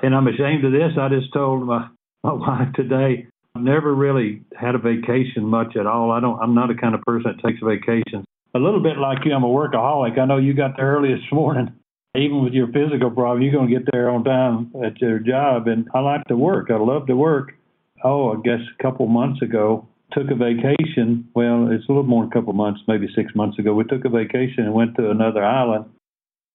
and 0.00 0.14
I'm 0.14 0.28
ashamed 0.28 0.64
of 0.64 0.72
this. 0.72 0.92
I 0.98 1.08
just 1.08 1.32
told 1.32 1.66
my 1.66 1.88
my 2.24 2.32
wife 2.32 2.72
today 2.74 3.26
I've 3.54 3.62
never 3.62 3.94
really 3.94 4.42
had 4.56 4.74
a 4.74 4.78
vacation 4.78 5.44
much 5.44 5.76
at 5.76 5.86
all. 5.86 6.10
I 6.10 6.20
don't. 6.20 6.40
I'm 6.40 6.54
not 6.54 6.70
a 6.70 6.74
kind 6.74 6.94
of 6.94 7.02
person 7.02 7.34
that 7.36 7.46
takes 7.46 7.60
vacations. 7.60 8.24
A 8.54 8.58
little 8.58 8.82
bit 8.82 8.98
like 8.98 9.24
you, 9.24 9.32
I'm 9.32 9.44
a 9.44 9.48
workaholic. 9.48 10.18
I 10.18 10.24
know 10.24 10.38
you 10.38 10.54
got 10.54 10.76
there 10.76 10.96
early 10.96 11.14
this 11.14 11.32
morning. 11.32 11.72
Even 12.16 12.44
with 12.44 12.52
your 12.52 12.66
physical 12.66 13.10
problem, 13.10 13.40
you're 13.40 13.66
to 13.66 13.72
get 13.72 13.88
there 13.90 14.10
on 14.10 14.24
time 14.24 14.70
at 14.84 15.00
your 15.00 15.18
job. 15.18 15.66
And 15.66 15.88
I 15.94 16.00
like 16.00 16.24
to 16.26 16.36
work. 16.36 16.70
I 16.70 16.76
love 16.76 17.06
to 17.06 17.16
work. 17.16 17.54
Oh, 18.04 18.32
I 18.32 18.40
guess 18.42 18.60
a 18.78 18.82
couple 18.82 19.06
months 19.06 19.40
ago, 19.40 19.88
took 20.12 20.30
a 20.30 20.34
vacation. 20.34 21.28
Well, 21.34 21.70
it's 21.70 21.88
a 21.88 21.92
little 21.92 22.02
more 22.02 22.24
than 22.24 22.32
a 22.32 22.34
couple 22.34 22.52
months, 22.52 22.80
maybe 22.86 23.08
six 23.16 23.34
months 23.34 23.58
ago. 23.58 23.72
We 23.74 23.84
took 23.84 24.04
a 24.04 24.10
vacation 24.10 24.64
and 24.64 24.74
went 24.74 24.96
to 24.96 25.10
another 25.10 25.42
island. 25.42 25.86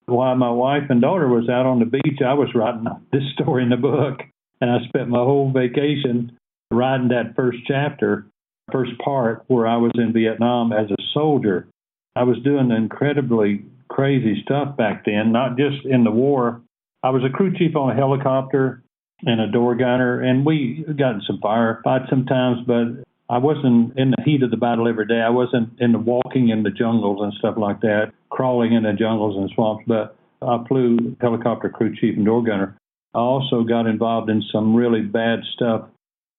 While 0.08 0.36
my 0.36 0.50
wife 0.50 0.84
and 0.90 1.02
daughter 1.02 1.28
was 1.28 1.50
out 1.50 1.66
on 1.66 1.80
the 1.80 1.86
beach, 1.86 2.20
I 2.26 2.34
was 2.34 2.50
writing 2.56 2.86
this 3.12 3.24
story 3.34 3.64
in 3.64 3.70
the 3.70 3.78
book, 3.78 4.20
and 4.60 4.72
I 4.72 4.78
spent 4.88 5.10
my 5.10 5.20
whole 5.20 5.52
vacation 5.52 6.38
writing 6.72 7.10
that 7.10 7.36
first 7.36 7.60
chapter, 7.68 8.26
first 8.72 8.92
part 9.04 9.44
where 9.48 9.68
I 9.68 9.78
was 9.78 9.92
in 9.96 10.14
Vietnam 10.14 10.74
as 10.74 10.90
a 10.92 11.02
soldier. 11.14 11.68
I 12.16 12.24
was 12.24 12.38
doing 12.44 12.72
incredibly 12.72 13.64
crazy 13.90 14.42
stuff 14.44 14.76
back 14.76 15.06
then, 15.06 15.32
not 15.32 15.58
just 15.58 15.86
in 15.86 16.04
the 16.04 16.12
war. 16.12 16.62
I 17.04 17.12
was 17.12 17.24
a 17.24 17.30
crew 17.30 17.56
chief 17.56 17.76
on 17.76 17.92
a 17.92 17.96
helicopter 17.96 18.82
and 19.22 19.40
a 19.40 19.52
door 19.52 19.76
gunner, 19.76 20.22
and 20.22 20.46
we 20.46 20.86
got 20.98 21.16
in 21.16 21.22
some 21.26 21.40
firefights 21.40 22.10
sometimes, 22.10 22.60
but 22.66 23.04
I 23.30 23.38
wasn't 23.40 23.98
in 23.98 24.12
the 24.12 24.24
heat 24.24 24.44
of 24.44 24.52
the 24.52 24.58
battle 24.58 24.88
every 24.88 25.06
day. 25.06 25.20
I 25.20 25.30
wasn't 25.30 25.80
in 25.80 25.92
the 25.92 26.00
walking 26.00 26.50
in 26.50 26.64
the 26.64 26.72
jungles 26.72 27.20
and 27.22 27.34
stuff 27.34 27.56
like 27.58 27.82
that, 27.82 28.14
crawling 28.38 28.74
in 28.74 28.84
the 28.84 28.94
jungles 28.94 29.36
and 29.36 29.50
swamps, 29.56 29.84
but 29.88 30.16
I 30.44 30.64
flew 30.68 31.18
helicopter 31.20 31.70
crew 31.70 31.96
chief 31.96 32.16
and 32.16 32.26
door 32.26 32.44
gunner. 32.44 32.78
I 33.16 33.18
also 33.18 33.64
got 33.64 33.88
involved 33.88 34.30
in 34.30 34.44
some 34.52 34.76
really 34.76 35.02
bad 35.02 35.40
stuff 35.56 35.90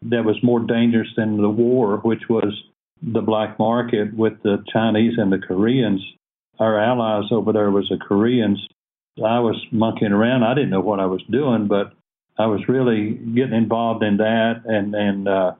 that 0.02 0.24
was 0.24 0.36
more 0.40 0.60
dangerous 0.60 1.08
than 1.16 1.42
the 1.42 1.48
war, 1.48 1.96
which 1.96 2.22
was 2.30 2.54
the 3.02 3.20
black 3.20 3.58
market 3.58 4.14
with 4.14 4.34
the 4.44 4.62
Chinese 4.72 5.14
and 5.16 5.32
the 5.32 5.38
Koreans. 5.38 6.00
Our 6.60 6.78
allies 6.78 7.32
over 7.32 7.52
there 7.52 7.72
was 7.72 7.88
the 7.88 7.98
Koreans. 7.98 8.64
I 9.18 9.40
was 9.40 9.60
monkeying 9.72 10.12
around. 10.12 10.44
I 10.44 10.54
didn't 10.54 10.70
know 10.70 10.80
what 10.80 11.00
I 11.00 11.06
was 11.06 11.22
doing, 11.28 11.66
but 11.66 11.92
I 12.38 12.46
was 12.46 12.60
really 12.68 13.14
getting 13.34 13.54
involved 13.56 14.04
in 14.04 14.18
that, 14.18 14.62
and 14.66 14.94
and 14.94 15.26
uh, 15.26 15.52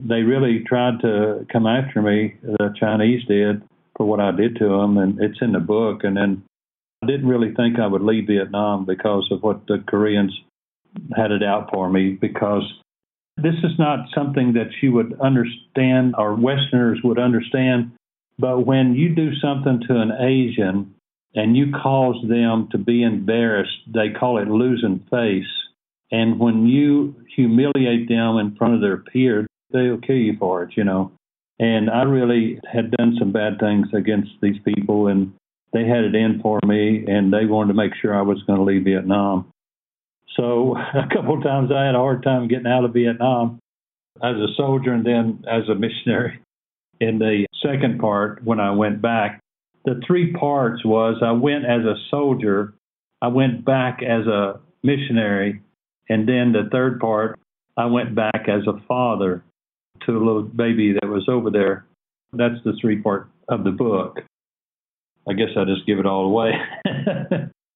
they 0.00 0.22
really 0.22 0.64
tried 0.66 1.00
to 1.00 1.46
come 1.52 1.66
after 1.66 2.00
me. 2.00 2.36
The 2.42 2.72
Chinese 2.80 3.22
did 3.28 3.62
for 3.96 4.06
what 4.06 4.20
I 4.20 4.30
did 4.32 4.56
to 4.56 4.68
them, 4.68 4.98
and 4.98 5.20
it's 5.20 5.40
in 5.40 5.52
the 5.52 5.60
book. 5.60 6.04
And 6.04 6.16
then 6.16 6.42
I 7.02 7.06
didn't 7.06 7.28
really 7.28 7.54
think 7.54 7.78
I 7.78 7.86
would 7.86 8.02
leave 8.02 8.26
Vietnam 8.26 8.84
because 8.84 9.28
of 9.30 9.42
what 9.42 9.66
the 9.66 9.82
Koreans 9.86 10.38
had 11.16 11.30
it 11.30 11.42
out 11.42 11.70
for 11.72 11.88
me. 11.88 12.12
Because 12.12 12.62
this 13.36 13.54
is 13.62 13.78
not 13.78 14.08
something 14.14 14.54
that 14.54 14.70
you 14.82 14.92
would 14.92 15.18
understand 15.20 16.14
or 16.16 16.34
Westerners 16.34 17.00
would 17.04 17.18
understand. 17.18 17.92
But 18.38 18.66
when 18.66 18.94
you 18.94 19.14
do 19.14 19.34
something 19.36 19.82
to 19.88 20.00
an 20.00 20.12
Asian 20.20 20.94
and 21.34 21.56
you 21.56 21.72
cause 21.72 22.16
them 22.28 22.68
to 22.72 22.78
be 22.78 23.02
embarrassed, 23.02 23.78
they 23.92 24.10
call 24.10 24.38
it 24.38 24.48
losing 24.48 25.00
face 25.10 25.46
and 26.14 26.38
when 26.38 26.68
you 26.68 27.16
humiliate 27.34 28.08
them 28.08 28.38
in 28.38 28.54
front 28.56 28.74
of 28.74 28.80
their 28.80 28.98
peers, 28.98 29.46
they'll 29.72 29.98
kill 29.98 30.14
you 30.14 30.36
for 30.38 30.62
it, 30.62 30.76
you 30.76 30.84
know. 30.84 31.10
And 31.58 31.88
I 31.88 32.02
really 32.02 32.60
had 32.70 32.90
done 32.92 33.16
some 33.18 33.32
bad 33.32 33.58
things 33.60 33.86
against 33.94 34.30
these 34.42 34.56
people, 34.64 35.06
and 35.06 35.32
they 35.72 35.86
had 35.86 36.04
it 36.04 36.14
in 36.14 36.40
for 36.42 36.58
me, 36.66 37.04
and 37.06 37.32
they 37.32 37.46
wanted 37.46 37.68
to 37.68 37.74
make 37.74 37.92
sure 38.00 38.14
I 38.14 38.22
was 38.22 38.42
going 38.42 38.58
to 38.58 38.64
leave 38.64 38.84
Vietnam. 38.84 39.52
So 40.36 40.76
a 40.94 41.08
couple 41.14 41.36
of 41.36 41.44
times 41.44 41.70
I 41.74 41.84
had 41.86 41.94
a 41.94 41.98
hard 41.98 42.22
time 42.22 42.48
getting 42.48 42.66
out 42.66 42.84
of 42.84 42.92
Vietnam 42.92 43.60
as 44.22 44.36
a 44.36 44.54
soldier 44.56 44.92
and 44.92 45.04
then 45.04 45.44
as 45.50 45.68
a 45.68 45.74
missionary. 45.74 46.40
In 47.00 47.18
the 47.18 47.46
second 47.62 47.98
part, 48.00 48.42
when 48.44 48.60
I 48.60 48.70
went 48.70 49.02
back, 49.02 49.40
the 49.84 50.00
three 50.06 50.32
parts 50.32 50.84
was 50.84 51.16
I 51.22 51.32
went 51.32 51.64
as 51.66 51.84
a 51.84 51.96
soldier, 52.10 52.74
I 53.20 53.28
went 53.28 53.64
back 53.64 54.00
as 54.02 54.26
a 54.26 54.60
missionary, 54.82 55.60
and 56.08 56.28
then 56.28 56.52
the 56.52 56.68
third 56.70 57.00
part, 57.00 57.38
I 57.76 57.86
went 57.86 58.14
back 58.14 58.46
as 58.48 58.66
a 58.66 58.80
father 58.86 59.42
to 60.06 60.12
a 60.12 60.18
little 60.24 60.42
baby 60.42 60.94
that 60.94 61.08
was 61.08 61.28
over 61.28 61.50
there. 61.50 61.86
That's 62.32 62.62
the 62.64 62.74
three 62.80 63.00
part 63.00 63.28
of 63.48 63.64
the 63.64 63.70
book. 63.70 64.20
I 65.28 65.32
guess 65.32 65.50
I 65.56 65.64
just 65.64 65.86
give 65.86 65.98
it 65.98 66.06
all 66.06 66.26
away. 66.26 66.52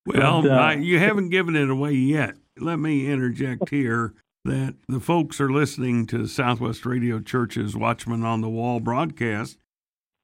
well, 0.06 0.42
but, 0.42 0.50
uh, 0.50 0.54
I, 0.54 0.74
you 0.74 0.98
haven't 0.98 1.30
given 1.30 1.56
it 1.56 1.70
away 1.70 1.92
yet. 1.92 2.34
Let 2.58 2.78
me 2.78 3.10
interject 3.10 3.70
here 3.70 4.14
that 4.44 4.74
the 4.88 5.00
folks 5.00 5.40
are 5.40 5.50
listening 5.50 6.06
to 6.08 6.26
Southwest 6.26 6.84
Radio 6.84 7.20
Church's 7.20 7.76
Watchman 7.76 8.24
on 8.24 8.40
the 8.40 8.48
Wall 8.48 8.80
broadcast. 8.80 9.58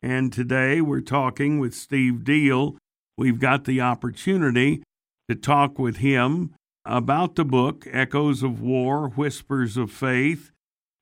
And 0.03 0.33
today 0.33 0.81
we're 0.81 1.01
talking 1.01 1.59
with 1.59 1.75
Steve 1.75 2.25
Deal. 2.25 2.77
We've 3.17 3.41
got 3.41 3.65
the 3.65 3.81
opportunity 3.81 4.83
to 5.29 5.35
talk 5.35 5.79
with 5.79 5.99
him 5.99 6.55
about 6.85 7.37
the 7.37 7.45
book, 7.45 7.87
Echoes 7.91 8.43
of 8.43 8.61
War 8.61 9.09
Whispers 9.09 9.77
of 9.77 9.91
Faith. 9.91 10.51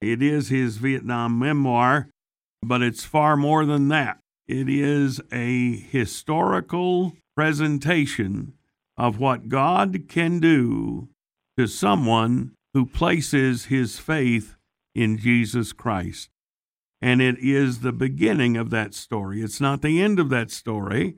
It 0.02 0.20
is 0.20 0.48
his 0.48 0.78
Vietnam 0.78 1.38
memoir, 1.38 2.08
but 2.60 2.82
it's 2.82 3.04
far 3.04 3.36
more 3.36 3.64
than 3.64 3.88
that. 3.88 4.18
It 4.48 4.68
is 4.68 5.20
a 5.30 5.76
historical 5.76 7.12
presentation 7.36 8.54
of 8.96 9.20
what 9.20 9.48
God 9.48 10.08
can 10.08 10.40
do 10.40 11.08
to 11.56 11.68
someone 11.68 12.52
who 12.74 12.84
places 12.84 13.66
his 13.66 14.00
faith 14.00 14.56
in 14.94 15.18
Jesus 15.18 15.72
Christ. 15.72 16.30
And 17.00 17.22
it 17.22 17.38
is 17.38 17.80
the 17.80 17.92
beginning 17.92 18.56
of 18.56 18.70
that 18.70 18.94
story. 18.94 19.40
It's 19.40 19.60
not 19.60 19.82
the 19.82 20.02
end 20.02 20.18
of 20.18 20.30
that 20.30 20.50
story, 20.50 21.16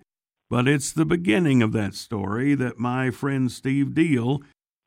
but 0.50 0.68
it's 0.68 0.92
the 0.92 1.06
beginning 1.06 1.62
of 1.62 1.72
that 1.72 1.94
story 1.94 2.54
that 2.54 2.78
my 2.78 3.10
friend 3.10 3.50
Steve 3.50 3.94
Deal 3.94 4.42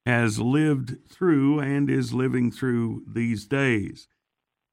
has 0.08 0.40
lived 0.40 0.96
through 1.10 1.60
and 1.60 1.90
is 1.90 2.14
living 2.14 2.50
through 2.50 3.04
these 3.06 3.46
days. 3.46 4.08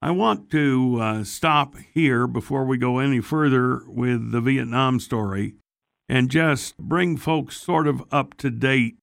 I 0.00 0.12
want 0.12 0.48
to 0.52 0.98
uh, 1.00 1.24
stop 1.24 1.74
here 1.92 2.28
before 2.28 2.64
we 2.64 2.78
go 2.78 3.00
any 3.00 3.20
further 3.20 3.82
with 3.88 4.30
the 4.30 4.40
Vietnam 4.40 5.00
story 5.00 5.54
and 6.08 6.30
just 6.30 6.78
bring 6.78 7.16
folks 7.16 7.56
sort 7.56 7.88
of 7.88 8.04
up 8.12 8.36
to 8.36 8.48
date 8.48 8.96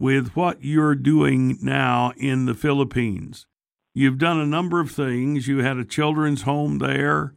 with 0.00 0.34
what 0.34 0.64
you're 0.64 0.96
doing 0.96 1.58
now 1.62 2.12
in 2.16 2.46
the 2.46 2.54
Philippines. 2.54 3.46
You've 3.94 4.18
done 4.18 4.40
a 4.40 4.46
number 4.46 4.80
of 4.80 4.90
things. 4.90 5.46
You 5.46 5.58
had 5.58 5.76
a 5.76 5.84
children's 5.84 6.42
home 6.42 6.78
there. 6.78 7.34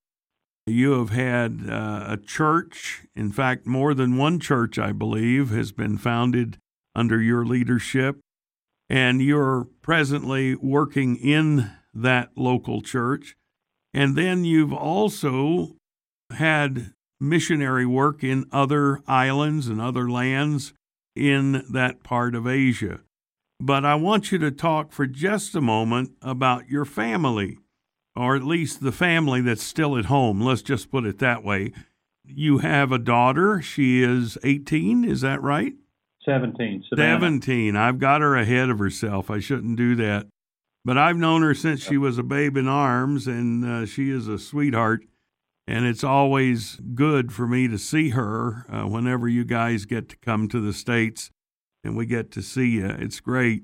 You 0.65 0.93
have 0.93 1.11
had 1.11 1.69
uh, 1.69 2.05
a 2.07 2.17
church. 2.17 3.03
In 3.15 3.31
fact, 3.31 3.67
more 3.67 3.93
than 3.93 4.17
one 4.17 4.39
church, 4.39 4.79
I 4.79 4.93
believe, 4.93 5.51
has 5.51 5.71
been 5.71 5.99
founded 5.99 6.57
under 6.95 7.21
your 7.21 7.45
leadership 7.45 8.19
and 8.91 9.21
you're 9.21 9.69
presently 9.81 10.53
working 10.53 11.15
in 11.15 11.71
that 11.93 12.29
local 12.35 12.81
church. 12.81 13.37
And 13.93 14.17
then 14.17 14.43
you've 14.43 14.73
also 14.73 15.77
had 16.29 16.91
missionary 17.17 17.85
work 17.85 18.21
in 18.21 18.49
other 18.51 18.99
islands 19.07 19.69
and 19.69 19.79
other 19.79 20.09
lands 20.09 20.73
in 21.15 21.63
that 21.71 22.03
part 22.03 22.35
of 22.35 22.45
Asia. 22.45 22.99
But 23.61 23.85
I 23.85 23.95
want 23.95 24.29
you 24.29 24.37
to 24.39 24.51
talk 24.51 24.91
for 24.91 25.07
just 25.07 25.55
a 25.55 25.61
moment 25.61 26.11
about 26.21 26.67
your 26.67 26.83
family, 26.83 27.59
or 28.13 28.35
at 28.35 28.43
least 28.43 28.81
the 28.81 28.91
family 28.91 29.39
that's 29.39 29.63
still 29.63 29.97
at 29.97 30.05
home. 30.05 30.41
Let's 30.41 30.63
just 30.63 30.91
put 30.91 31.05
it 31.05 31.19
that 31.19 31.45
way. 31.45 31.71
You 32.25 32.57
have 32.57 32.91
a 32.91 32.99
daughter. 32.99 33.61
She 33.61 34.03
is 34.03 34.37
18, 34.43 35.05
is 35.05 35.21
that 35.21 35.41
right? 35.41 35.75
17. 36.25 36.85
Savannah. 36.89 37.19
17. 37.19 37.75
I've 37.75 37.99
got 37.99 38.21
her 38.21 38.35
ahead 38.35 38.69
of 38.69 38.79
herself. 38.79 39.29
I 39.29 39.39
shouldn't 39.39 39.77
do 39.77 39.95
that. 39.95 40.27
But 40.83 40.97
I've 40.97 41.17
known 41.17 41.41
her 41.43 41.53
since 41.53 41.81
she 41.83 41.97
was 41.97 42.17
a 42.17 42.23
babe 42.23 42.57
in 42.57 42.67
arms, 42.67 43.27
and 43.27 43.63
uh, 43.63 43.85
she 43.85 44.09
is 44.09 44.27
a 44.27 44.39
sweetheart. 44.39 45.05
And 45.67 45.85
it's 45.85 46.03
always 46.03 46.77
good 46.95 47.31
for 47.31 47.47
me 47.47 47.67
to 47.67 47.77
see 47.77 48.09
her 48.09 48.65
uh, 48.69 48.87
whenever 48.87 49.27
you 49.27 49.45
guys 49.45 49.85
get 49.85 50.09
to 50.09 50.17
come 50.17 50.49
to 50.49 50.59
the 50.59 50.73
States 50.73 51.29
and 51.83 51.95
we 51.95 52.05
get 52.05 52.31
to 52.31 52.41
see 52.41 52.69
you. 52.69 52.87
It's 52.87 53.19
great. 53.19 53.63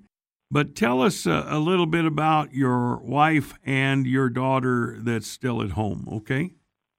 But 0.49 0.75
tell 0.75 1.01
us 1.01 1.27
uh, 1.27 1.45
a 1.47 1.59
little 1.59 1.85
bit 1.85 2.05
about 2.05 2.53
your 2.53 2.97
wife 2.97 3.53
and 3.65 4.07
your 4.07 4.29
daughter 4.29 4.97
that's 5.01 5.27
still 5.27 5.61
at 5.61 5.71
home, 5.71 6.07
okay? 6.11 6.51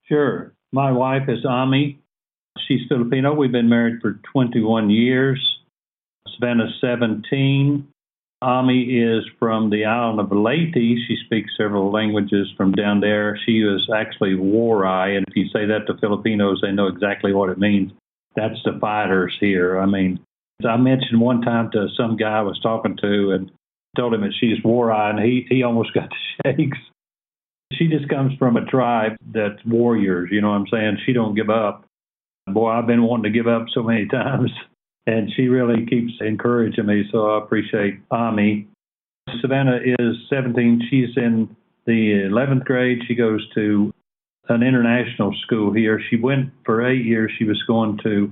Sure. 0.02 0.54
My 0.72 0.92
wife 0.92 1.28
is 1.28 1.44
Ami. 1.46 2.00
She's 2.66 2.80
Filipino. 2.88 3.34
We've 3.34 3.52
been 3.52 3.68
married 3.68 4.00
for 4.00 4.20
21 4.32 4.90
years. 4.90 5.40
Savannah's 6.34 6.74
17. 6.80 7.86
Ami 8.40 8.82
is 8.82 9.24
from 9.38 9.70
the 9.70 9.84
island 9.84 10.20
of 10.20 10.30
Leyte. 10.30 10.74
She 10.74 11.16
speaks 11.24 11.50
several 11.56 11.90
languages 11.90 12.48
from 12.56 12.72
down 12.72 13.00
there. 13.00 13.38
She 13.44 13.58
is 13.62 13.88
actually 13.94 14.34
Waray, 14.34 15.16
and 15.16 15.26
if 15.28 15.34
you 15.34 15.48
say 15.48 15.66
that 15.66 15.86
to 15.88 15.98
Filipinos, 15.98 16.60
they 16.62 16.70
know 16.70 16.86
exactly 16.86 17.32
what 17.32 17.50
it 17.50 17.58
means. 17.58 17.90
That's 18.36 18.62
the 18.64 18.78
fighters 18.80 19.36
here. 19.40 19.80
I 19.80 19.86
mean, 19.86 20.20
I 20.64 20.76
mentioned 20.76 21.20
one 21.20 21.42
time 21.42 21.70
to 21.72 21.88
some 21.96 22.16
guy 22.16 22.38
I 22.38 22.42
was 22.42 22.60
talking 22.62 22.96
to 22.98 23.32
and 23.32 23.50
told 23.96 24.14
him 24.14 24.20
that 24.20 24.34
she's 24.38 24.62
Waray, 24.64 25.10
and 25.10 25.18
he, 25.18 25.44
he 25.48 25.64
almost 25.64 25.92
got 25.94 26.08
the 26.08 26.54
shakes. 26.54 26.78
She 27.72 27.88
just 27.88 28.08
comes 28.08 28.38
from 28.38 28.56
a 28.56 28.64
tribe 28.64 29.16
that's 29.34 29.62
warriors, 29.66 30.30
you 30.30 30.40
know 30.40 30.50
what 30.50 30.56
I'm 30.56 30.66
saying? 30.70 30.98
She 31.04 31.12
don't 31.12 31.34
give 31.34 31.50
up. 31.50 31.87
Boy, 32.52 32.70
I've 32.70 32.86
been 32.86 33.02
wanting 33.02 33.32
to 33.32 33.36
give 33.36 33.46
up 33.46 33.66
so 33.72 33.82
many 33.82 34.06
times 34.10 34.50
and 35.08 35.32
she 35.34 35.48
really 35.48 35.86
keeps 35.86 36.12
encouraging 36.20 36.84
me. 36.84 37.08
So 37.10 37.30
I 37.30 37.38
appreciate 37.38 37.98
Ami. 38.10 38.68
Savannah 39.40 39.80
is 39.82 40.16
17. 40.28 40.88
She's 40.90 41.16
in 41.16 41.56
the 41.86 42.28
11th 42.30 42.64
grade. 42.64 43.00
She 43.08 43.14
goes 43.14 43.46
to 43.54 43.90
an 44.50 44.62
international 44.62 45.34
school 45.46 45.72
here. 45.72 46.00
She 46.10 46.16
went 46.16 46.50
for 46.64 46.86
eight 46.86 47.06
years. 47.06 47.32
She 47.38 47.44
was 47.44 47.62
going 47.66 47.98
to 48.02 48.30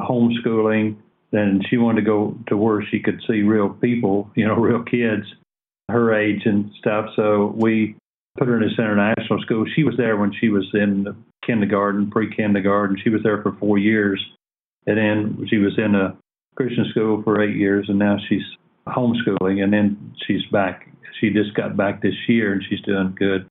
homeschooling, 0.00 0.96
and 1.32 1.66
she 1.68 1.78
wanted 1.78 2.02
to 2.02 2.06
go 2.06 2.38
to 2.48 2.56
where 2.58 2.84
she 2.90 3.00
could 3.00 3.22
see 3.26 3.40
real 3.40 3.70
people, 3.70 4.30
you 4.36 4.46
know, 4.46 4.54
real 4.54 4.82
kids 4.82 5.24
her 5.90 6.14
age 6.14 6.42
and 6.44 6.70
stuff. 6.78 7.06
So 7.16 7.54
we 7.56 7.96
put 8.36 8.48
her 8.48 8.56
in 8.56 8.68
this 8.68 8.78
international 8.78 9.40
school. 9.42 9.64
She 9.74 9.84
was 9.84 9.94
there 9.96 10.16
when 10.16 10.32
she 10.40 10.48
was 10.48 10.68
in 10.74 11.06
kindergarten, 11.44 12.10
pre-kindergarten. 12.10 12.98
She 13.02 13.10
was 13.10 13.22
there 13.22 13.42
for 13.42 13.56
four 13.58 13.78
years, 13.78 14.24
and 14.86 14.98
then 14.98 15.46
she 15.48 15.58
was 15.58 15.78
in 15.78 15.94
a 15.94 16.16
Christian 16.56 16.86
school 16.90 17.22
for 17.22 17.42
eight 17.42 17.56
years, 17.56 17.86
and 17.88 17.98
now 17.98 18.16
she's 18.28 18.42
homeschooling. 18.86 19.62
And 19.62 19.72
then 19.72 20.14
she's 20.26 20.44
back. 20.50 20.88
She 21.20 21.30
just 21.30 21.54
got 21.54 21.76
back 21.76 22.02
this 22.02 22.14
year, 22.28 22.52
and 22.52 22.62
she's 22.68 22.80
doing 22.82 23.14
good 23.18 23.48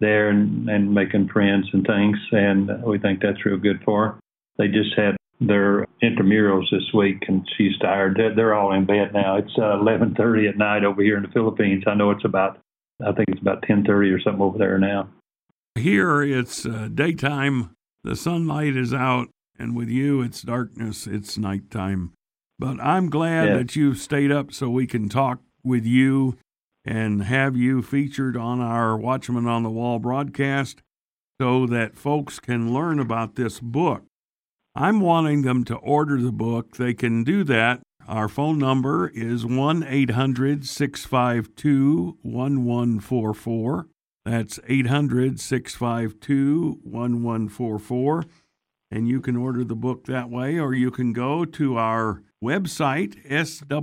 there 0.00 0.28
and, 0.28 0.68
and 0.68 0.92
making 0.92 1.28
friends 1.28 1.66
and 1.72 1.86
things. 1.86 2.16
And 2.32 2.82
we 2.84 2.98
think 2.98 3.20
that's 3.20 3.44
real 3.44 3.56
good 3.56 3.80
for 3.84 4.06
her. 4.06 4.20
They 4.58 4.68
just 4.68 4.94
had 4.96 5.16
their 5.40 5.86
intramurals 6.02 6.70
this 6.70 6.92
week, 6.94 7.24
and 7.28 7.46
she's 7.56 7.76
tired. 7.78 8.20
They're, 8.36 8.54
all 8.54 8.72
in 8.72 8.86
bed 8.86 9.12
now. 9.12 9.36
It's 9.36 9.52
uh, 9.58 9.78
11:30 9.82 10.48
at 10.48 10.56
night 10.56 10.84
over 10.84 11.02
here 11.02 11.16
in 11.16 11.22
the 11.22 11.32
Philippines. 11.32 11.84
I 11.86 11.94
know 11.94 12.10
it's 12.10 12.24
about, 12.24 12.58
I 13.02 13.12
think 13.12 13.28
it's 13.28 13.40
about 13.40 13.62
10:30 13.62 14.14
or 14.14 14.20
something 14.20 14.42
over 14.42 14.58
there 14.58 14.78
now. 14.78 15.08
Here 15.74 16.22
it's 16.22 16.66
uh, 16.66 16.88
daytime. 16.92 17.70
The 18.04 18.16
sunlight 18.16 18.76
is 18.76 18.92
out, 18.92 19.28
and 19.58 19.74
with 19.74 19.88
you, 19.88 20.20
it's 20.20 20.42
darkness. 20.42 21.06
It's 21.06 21.38
nighttime. 21.38 22.12
But 22.58 22.80
I'm 22.80 23.10
glad 23.10 23.48
yeah. 23.48 23.56
that 23.58 23.76
you 23.76 23.94
stayed 23.94 24.30
up 24.30 24.52
so 24.52 24.70
we 24.70 24.86
can 24.86 25.08
talk 25.08 25.40
with 25.64 25.84
you 25.84 26.36
and 26.84 27.22
have 27.22 27.56
you 27.56 27.82
featured 27.82 28.36
on 28.36 28.60
our 28.60 28.96
Watchman 28.96 29.46
on 29.46 29.62
the 29.62 29.70
Wall 29.70 29.98
broadcast 29.98 30.82
so 31.40 31.66
that 31.66 31.96
folks 31.96 32.38
can 32.38 32.72
learn 32.72 33.00
about 33.00 33.34
this 33.34 33.58
book. 33.58 34.04
I'm 34.76 35.00
wanting 35.00 35.42
them 35.42 35.64
to 35.64 35.76
order 35.76 36.20
the 36.20 36.32
book. 36.32 36.76
They 36.76 36.94
can 36.94 37.24
do 37.24 37.44
that. 37.44 37.80
Our 38.06 38.28
phone 38.28 38.58
number 38.58 39.08
is 39.08 39.46
1 39.46 39.82
800 39.82 40.66
652 40.66 42.18
1144. 42.22 43.86
That's 44.24 44.60
800 44.68 45.40
652 45.40 46.80
1144. 46.82 48.24
And 48.90 49.08
you 49.08 49.20
can 49.20 49.36
order 49.36 49.64
the 49.64 49.74
book 49.74 50.04
that 50.04 50.28
way, 50.30 50.58
or 50.58 50.74
you 50.74 50.90
can 50.90 51.12
go 51.12 51.44
to 51.46 51.78
our 51.78 52.22
website, 52.42 53.26
swrc.com, 53.26 53.78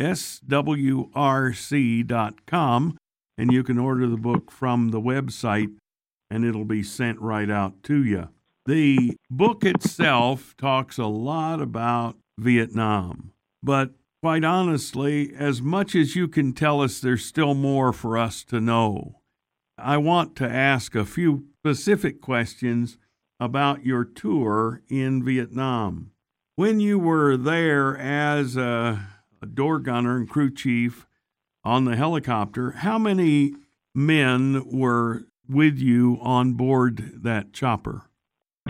swrc.com, 0.00 0.88
and 3.36 3.52
you 3.52 3.62
can 3.62 3.78
order 3.78 4.06
the 4.06 4.16
book 4.16 4.50
from 4.50 4.88
the 4.88 5.00
website 5.00 5.74
and 6.30 6.44
it'll 6.44 6.64
be 6.64 6.82
sent 6.82 7.20
right 7.20 7.50
out 7.50 7.82
to 7.84 8.02
you. 8.02 8.28
The 8.66 9.18
book 9.30 9.62
itself 9.62 10.56
talks 10.56 10.96
a 10.96 11.04
lot 11.04 11.60
about 11.60 12.16
Vietnam, 12.38 13.32
but 13.62 13.90
quite 14.22 14.42
honestly, 14.42 15.34
as 15.36 15.60
much 15.60 15.94
as 15.94 16.16
you 16.16 16.28
can 16.28 16.54
tell 16.54 16.80
us, 16.80 16.98
there's 16.98 17.26
still 17.26 17.52
more 17.52 17.92
for 17.92 18.16
us 18.16 18.42
to 18.44 18.62
know. 18.62 19.20
I 19.76 19.98
want 19.98 20.34
to 20.36 20.48
ask 20.48 20.94
a 20.94 21.04
few 21.04 21.44
specific 21.60 22.22
questions 22.22 22.96
about 23.38 23.84
your 23.84 24.02
tour 24.02 24.80
in 24.88 25.22
Vietnam. 25.22 26.12
When 26.56 26.80
you 26.80 26.98
were 26.98 27.36
there 27.36 27.98
as 27.98 28.56
a, 28.56 29.08
a 29.42 29.46
door 29.46 29.78
gunner 29.78 30.16
and 30.16 30.26
crew 30.28 30.50
chief 30.50 31.06
on 31.64 31.84
the 31.84 31.96
helicopter, 31.96 32.70
how 32.70 32.96
many 32.96 33.52
men 33.94 34.62
were 34.64 35.24
with 35.46 35.76
you 35.76 36.18
on 36.22 36.54
board 36.54 37.22
that 37.24 37.52
chopper? 37.52 38.04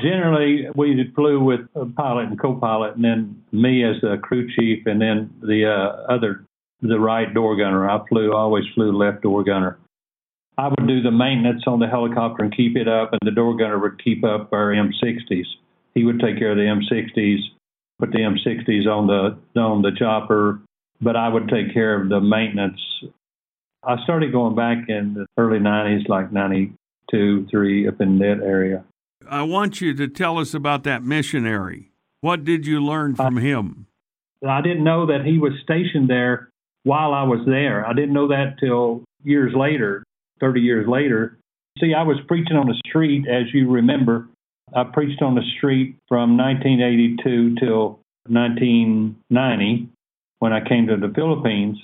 Generally, 0.05 0.69
we 0.75 1.11
flew 1.15 1.43
with 1.43 1.61
a 1.75 1.87
pilot 1.87 2.27
and 2.27 2.39
co-pilot, 2.39 2.97
and 2.97 3.05
then 3.05 3.43
me 3.53 3.85
as 3.85 3.97
the 4.03 4.19
crew 4.23 4.47
chief, 4.55 4.87
and 4.87 5.01
then 5.01 5.33
the 5.41 5.65
uh, 5.67 6.13
other, 6.13 6.45
the 6.83 7.01
right 7.01 7.33
door 7.33 7.57
gunner. 7.57 7.89
I 7.89 8.07
flew, 8.09 8.35
always 8.35 8.65
flew 8.75 8.93
left 8.93 9.23
door 9.23 9.43
gunner. 9.43 9.79
I 10.59 10.69
would 10.69 10.87
do 10.87 11.03
the 11.03 11.11
maintenance 11.11 11.63
on 11.67 11.81
the 11.81 11.89
helicopter 11.89 12.45
and 12.45 12.55
keep 12.55 12.77
it 12.77 12.87
up, 12.87 13.13
and 13.13 13.21
the 13.25 13.35
door 13.35 13.57
gunner 13.57 13.79
would 13.79 14.03
keep 14.03 14.25
up 14.25 14.53
our 14.53 14.73
M60s. 14.73 15.47
He 15.95 16.05
would 16.05 16.21
take 16.21 16.39
care 16.39 16.51
of 16.51 16.59
the 16.59 16.63
M60s, 16.63 17.39
put 17.99 18.13
the 18.13 18.19
M60s 18.19 18.87
on 18.87 19.07
the 19.07 19.61
on 19.61 19.83
the 19.83 19.93
chopper, 19.99 20.61
but 21.01 21.17
I 21.17 21.29
would 21.29 21.49
take 21.49 21.73
care 21.73 22.01
of 22.01 22.11
the 22.11 22.21
maintenance 22.21 22.81
I 23.87 24.03
started 24.05 24.33
going 24.33 24.55
back 24.55 24.89
in 24.89 25.15
the 25.15 25.27
early 25.37 25.59
90s, 25.59 26.09
like 26.09 26.33
92, 26.33 27.47
3, 27.51 27.89
up 27.89 28.01
in 28.01 28.19
that 28.19 28.41
area. 28.43 28.85
I 29.29 29.43
want 29.43 29.81
you 29.81 29.95
to 29.95 30.09
tell 30.09 30.39
us 30.39 30.55
about 30.55 30.85
that 30.85 31.03
missionary. 31.03 31.93
What 32.21 32.45
did 32.45 32.67
you 32.67 32.85
learn 32.85 33.15
uh, 33.19 33.25
from 33.25 33.37
him? 33.37 33.87
I 34.47 34.61
didn't 34.61 34.85
know 34.85 35.07
that 35.07 35.25
he 35.25 35.39
was 35.39 35.53
stationed 35.63 36.09
there 36.09 36.51
while 36.83 37.15
I 37.15 37.23
was 37.23 37.41
there. 37.47 37.87
I 37.87 37.93
didn't 37.93 38.13
know 38.13 38.29
that 38.29 38.57
till 38.61 39.05
years 39.23 39.53
later, 39.55 40.05
30 40.41 40.61
years 40.61 40.87
later. 40.89 41.39
See, 41.81 41.95
I 41.95 42.03
was 42.03 42.19
preaching 42.29 42.57
on 42.57 42.67
the 42.67 42.81
street, 42.87 43.27
as 43.29 43.53
you 43.53 43.71
remember. 43.71 44.29
I 44.75 44.85
preached 44.85 45.23
on 45.23 45.35
the 45.35 45.43
street 45.57 45.97
from 46.09 46.37
1982 46.37 47.57
till 47.57 48.01
1990 48.29 49.89
when 50.39 50.53
I 50.53 50.67
came 50.67 50.87
to 50.87 50.97
the 50.97 51.13
Philippines. 51.15 51.79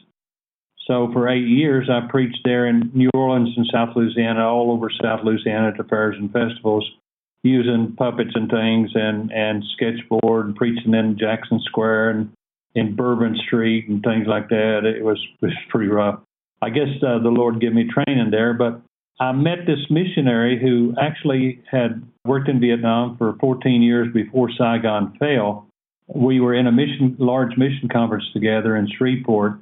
So 0.87 1.11
for 1.13 1.29
eight 1.29 1.47
years, 1.47 1.89
I 1.91 2.09
preached 2.11 2.41
there 2.45 2.67
in 2.67 2.91
New 2.95 3.11
Orleans 3.15 3.51
and 3.57 3.67
South 3.73 3.91
Louisiana, 3.95 4.49
all 4.49 4.73
over 4.73 4.91
South 5.03 5.21
Louisiana 5.25 5.69
at 5.69 5.77
the 5.77 5.85
fairs 5.85 6.17
and 6.19 6.33
festivals, 6.33 6.85
using 7.43 7.95
puppets 7.97 8.33
and 8.35 8.51
things 8.51 8.91
and 8.95 9.33
and 9.33 9.65
sketchboard 9.75 10.47
and 10.47 10.57
preaching 10.57 10.95
in 10.95 11.19
Jackson 11.19 11.61
Square 11.65 12.11
and 12.11 12.33
in 12.75 12.95
Bourbon 12.95 13.37
Street 13.47 13.89
and 13.89 14.03
things 14.03 14.27
like 14.27 14.49
that. 14.49 14.85
It 14.85 15.05
was 15.05 15.19
it 15.41 15.47
was 15.47 15.55
pretty 15.69 15.89
rough. 15.89 16.21
I 16.63 16.71
guess 16.71 16.89
uh, 17.03 17.19
the 17.23 17.31
Lord 17.31 17.61
gave 17.61 17.73
me 17.73 17.89
training 17.89 18.31
there, 18.31 18.53
but 18.53 18.83
I 19.19 19.33
met 19.33 19.67
this 19.67 19.79
missionary 19.91 20.61
who 20.61 20.95
actually 21.01 21.63
had 21.71 22.03
worked 22.27 22.49
in 22.49 22.61
Vietnam 22.61 23.17
for 23.17 23.35
14 23.41 23.83
years 23.83 24.09
before 24.13 24.51
Saigon 24.57 25.17
fell. 25.19 25.67
We 26.07 26.41
were 26.41 26.55
in 26.55 26.67
a 26.67 26.73
mission, 26.73 27.17
large 27.19 27.57
mission 27.57 27.89
conference 27.91 28.25
together 28.33 28.77
in 28.77 28.89
Shreveport, 28.91 29.61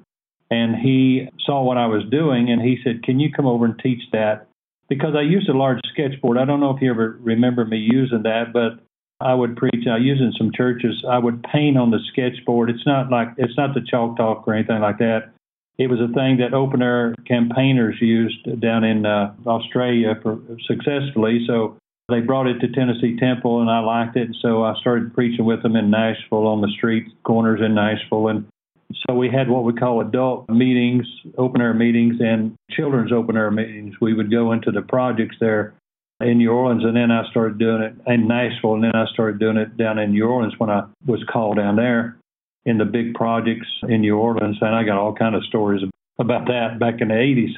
and 0.50 0.76
he 0.76 1.28
saw 1.44 1.62
what 1.62 1.76
I 1.76 1.86
was 1.86 2.02
doing 2.10 2.50
and 2.50 2.60
he 2.60 2.78
said, 2.82 3.02
Can 3.02 3.20
you 3.20 3.30
come 3.30 3.46
over 3.46 3.64
and 3.64 3.78
teach 3.78 4.02
that? 4.12 4.47
Because 4.88 5.14
I 5.16 5.22
used 5.22 5.48
a 5.48 5.56
large 5.56 5.80
sketchboard. 5.92 6.38
I 6.38 6.44
don't 6.44 6.60
know 6.60 6.74
if 6.74 6.80
you 6.80 6.90
ever 6.90 7.18
remember 7.20 7.64
me 7.64 7.76
using 7.76 8.22
that, 8.22 8.52
but 8.52 8.82
I 9.20 9.34
would 9.34 9.56
preach. 9.56 9.86
I 9.90 9.98
used 9.98 10.22
in 10.22 10.32
some 10.38 10.52
churches. 10.54 11.04
I 11.08 11.18
would 11.18 11.42
paint 11.42 11.76
on 11.76 11.90
the 11.90 11.98
sketchboard. 12.12 12.70
It's 12.70 12.86
not 12.86 13.10
like 13.10 13.28
it's 13.36 13.56
not 13.56 13.74
the 13.74 13.80
chalk 13.80 14.16
talk 14.16 14.46
or 14.46 14.54
anything 14.54 14.80
like 14.80 14.98
that. 14.98 15.32
It 15.76 15.88
was 15.88 16.00
a 16.00 16.12
thing 16.12 16.38
that 16.38 16.54
open 16.54 16.82
air 16.82 17.14
campaigners 17.26 17.96
used 18.00 18.60
down 18.60 18.84
in 18.84 19.06
uh, 19.06 19.34
Australia 19.46 20.18
for 20.22 20.40
successfully. 20.66 21.44
So 21.46 21.76
they 22.08 22.20
brought 22.20 22.46
it 22.46 22.58
to 22.60 22.68
Tennessee 22.68 23.16
Temple, 23.16 23.60
and 23.60 23.70
I 23.70 23.80
liked 23.80 24.16
it. 24.16 24.34
So 24.40 24.64
I 24.64 24.74
started 24.80 25.14
preaching 25.14 25.44
with 25.44 25.62
them 25.62 25.76
in 25.76 25.90
Nashville 25.90 26.46
on 26.46 26.60
the 26.60 26.70
street 26.76 27.06
corners 27.24 27.60
in 27.60 27.74
Nashville, 27.74 28.28
and 28.28 28.46
so 28.92 29.14
we 29.14 29.28
had 29.28 29.48
what 29.48 29.64
we 29.64 29.72
call 29.74 30.00
adult 30.00 30.48
meetings, 30.48 31.06
open 31.36 31.60
air 31.60 31.74
meetings, 31.74 32.16
and 32.20 32.54
children's 32.70 33.12
open 33.12 33.36
air 33.36 33.50
meetings. 33.50 33.94
We 34.00 34.14
would 34.14 34.30
go 34.30 34.52
into 34.52 34.70
the 34.70 34.82
projects 34.82 35.36
there 35.40 35.74
in 36.20 36.38
New 36.38 36.50
Orleans, 36.50 36.84
and 36.84 36.96
then 36.96 37.10
I 37.10 37.28
started 37.30 37.58
doing 37.58 37.82
it 37.82 37.94
in 38.06 38.26
Nashville, 38.26 38.74
and 38.74 38.84
then 38.84 38.94
I 38.94 39.06
started 39.12 39.38
doing 39.38 39.56
it 39.56 39.76
down 39.76 39.98
in 39.98 40.12
New 40.12 40.26
Orleans 40.26 40.54
when 40.58 40.70
I 40.70 40.84
was 41.06 41.22
called 41.30 41.58
down 41.58 41.76
there 41.76 42.16
in 42.64 42.78
the 42.78 42.84
big 42.84 43.14
projects 43.14 43.68
in 43.88 44.00
New 44.00 44.16
Orleans, 44.16 44.56
and 44.60 44.74
I 44.74 44.84
got 44.84 44.98
all 44.98 45.14
kind 45.14 45.34
of 45.34 45.44
stories 45.44 45.82
about 46.18 46.46
that 46.46 46.78
back 46.80 47.00
in 47.00 47.08
the 47.08 47.14
80s. 47.14 47.52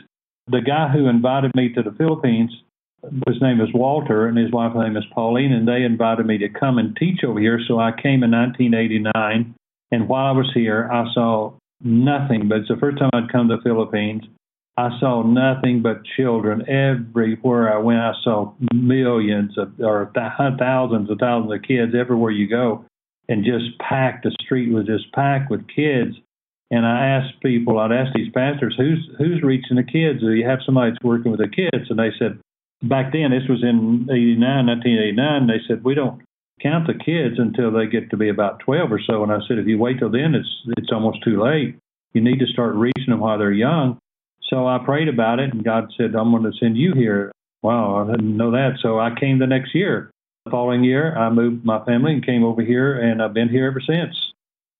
The 0.48 0.60
guy 0.60 0.88
who 0.88 1.06
invited 1.06 1.54
me 1.54 1.72
to 1.72 1.82
the 1.82 1.92
Philippines, 1.92 2.50
his 3.26 3.40
name 3.40 3.60
is 3.60 3.72
Walter, 3.72 4.26
and 4.26 4.36
his 4.36 4.50
wife's 4.50 4.76
name 4.76 4.96
is 4.96 5.04
Pauline, 5.14 5.52
and 5.52 5.66
they 5.66 5.84
invited 5.84 6.26
me 6.26 6.38
to 6.38 6.48
come 6.48 6.76
and 6.76 6.94
teach 6.96 7.24
over 7.24 7.40
here. 7.40 7.60
So 7.66 7.78
I 7.78 7.92
came 7.92 8.22
in 8.22 8.30
1989 8.32 9.54
and 9.90 10.08
while 10.08 10.26
I 10.26 10.32
was 10.32 10.50
here, 10.54 10.88
I 10.92 11.04
saw 11.14 11.54
nothing 11.82 12.48
but 12.48 12.58
it's 12.58 12.68
the 12.68 12.76
first 12.76 12.98
time 12.98 13.10
I'd 13.12 13.32
come 13.32 13.48
to 13.48 13.56
the 13.56 13.62
Philippines. 13.62 14.22
I 14.76 14.88
saw 14.98 15.22
nothing 15.22 15.82
but 15.82 16.04
children 16.16 16.66
everywhere 16.68 17.74
I 17.74 17.78
went. 17.78 18.00
I 18.00 18.12
saw 18.22 18.54
millions 18.72 19.58
of, 19.58 19.72
or 19.80 20.10
thousands 20.14 21.10
of 21.10 21.18
thousands 21.18 21.52
of 21.52 21.62
kids 21.62 21.92
everywhere 21.98 22.30
you 22.30 22.48
go, 22.48 22.84
and 23.28 23.44
just 23.44 23.78
packed. 23.78 24.24
The 24.24 24.34
street 24.40 24.72
was 24.72 24.86
just 24.86 25.12
packed 25.12 25.50
with 25.50 25.68
kids. 25.68 26.16
And 26.70 26.86
I 26.86 27.06
asked 27.06 27.42
people, 27.42 27.78
I'd 27.78 27.92
ask 27.92 28.14
these 28.14 28.32
pastors, 28.32 28.74
who's 28.78 29.10
who's 29.18 29.42
reaching 29.42 29.76
the 29.76 29.82
kids? 29.82 30.20
Do 30.20 30.32
you 30.32 30.46
have 30.46 30.60
somebody 30.64 30.92
that's 30.92 31.02
working 31.02 31.32
with 31.32 31.40
the 31.40 31.48
kids? 31.48 31.90
And 31.90 31.98
they 31.98 32.12
said, 32.16 32.38
back 32.82 33.12
then, 33.12 33.32
this 33.32 33.48
was 33.48 33.62
in 33.62 34.06
89, 34.08 34.66
1989. 34.66 35.46
They 35.48 35.60
said 35.66 35.84
we 35.84 35.94
don't 35.94 36.22
count 36.62 36.86
the 36.86 36.94
kids 36.94 37.38
until 37.38 37.70
they 37.70 37.86
get 37.86 38.10
to 38.10 38.16
be 38.16 38.28
about 38.28 38.60
12 38.60 38.92
or 38.92 39.00
so. 39.00 39.22
And 39.22 39.32
I 39.32 39.38
said, 39.46 39.58
if 39.58 39.66
you 39.66 39.78
wait 39.78 39.98
till 39.98 40.10
then, 40.10 40.34
it's 40.34 40.48
it's 40.76 40.92
almost 40.92 41.22
too 41.24 41.42
late. 41.42 41.76
You 42.12 42.20
need 42.20 42.38
to 42.40 42.46
start 42.46 42.74
reaching 42.74 43.10
them 43.10 43.20
while 43.20 43.38
they're 43.38 43.52
young. 43.52 43.98
So 44.48 44.66
I 44.66 44.78
prayed 44.84 45.08
about 45.08 45.38
it, 45.38 45.52
and 45.52 45.64
God 45.64 45.92
said, 45.96 46.14
I'm 46.14 46.32
going 46.32 46.42
to 46.42 46.52
send 46.58 46.76
you 46.76 46.92
here. 46.94 47.30
Wow, 47.62 48.02
I 48.02 48.10
didn't 48.10 48.36
know 48.36 48.50
that. 48.50 48.78
So 48.82 48.98
I 48.98 49.14
came 49.18 49.38
the 49.38 49.46
next 49.46 49.74
year. 49.74 50.10
The 50.44 50.50
following 50.50 50.82
year, 50.82 51.16
I 51.16 51.30
moved 51.30 51.64
my 51.64 51.84
family 51.84 52.14
and 52.14 52.24
came 52.24 52.42
over 52.42 52.62
here, 52.62 52.98
and 52.98 53.22
I've 53.22 53.34
been 53.34 53.48
here 53.48 53.66
ever 53.66 53.80
since. 53.80 54.16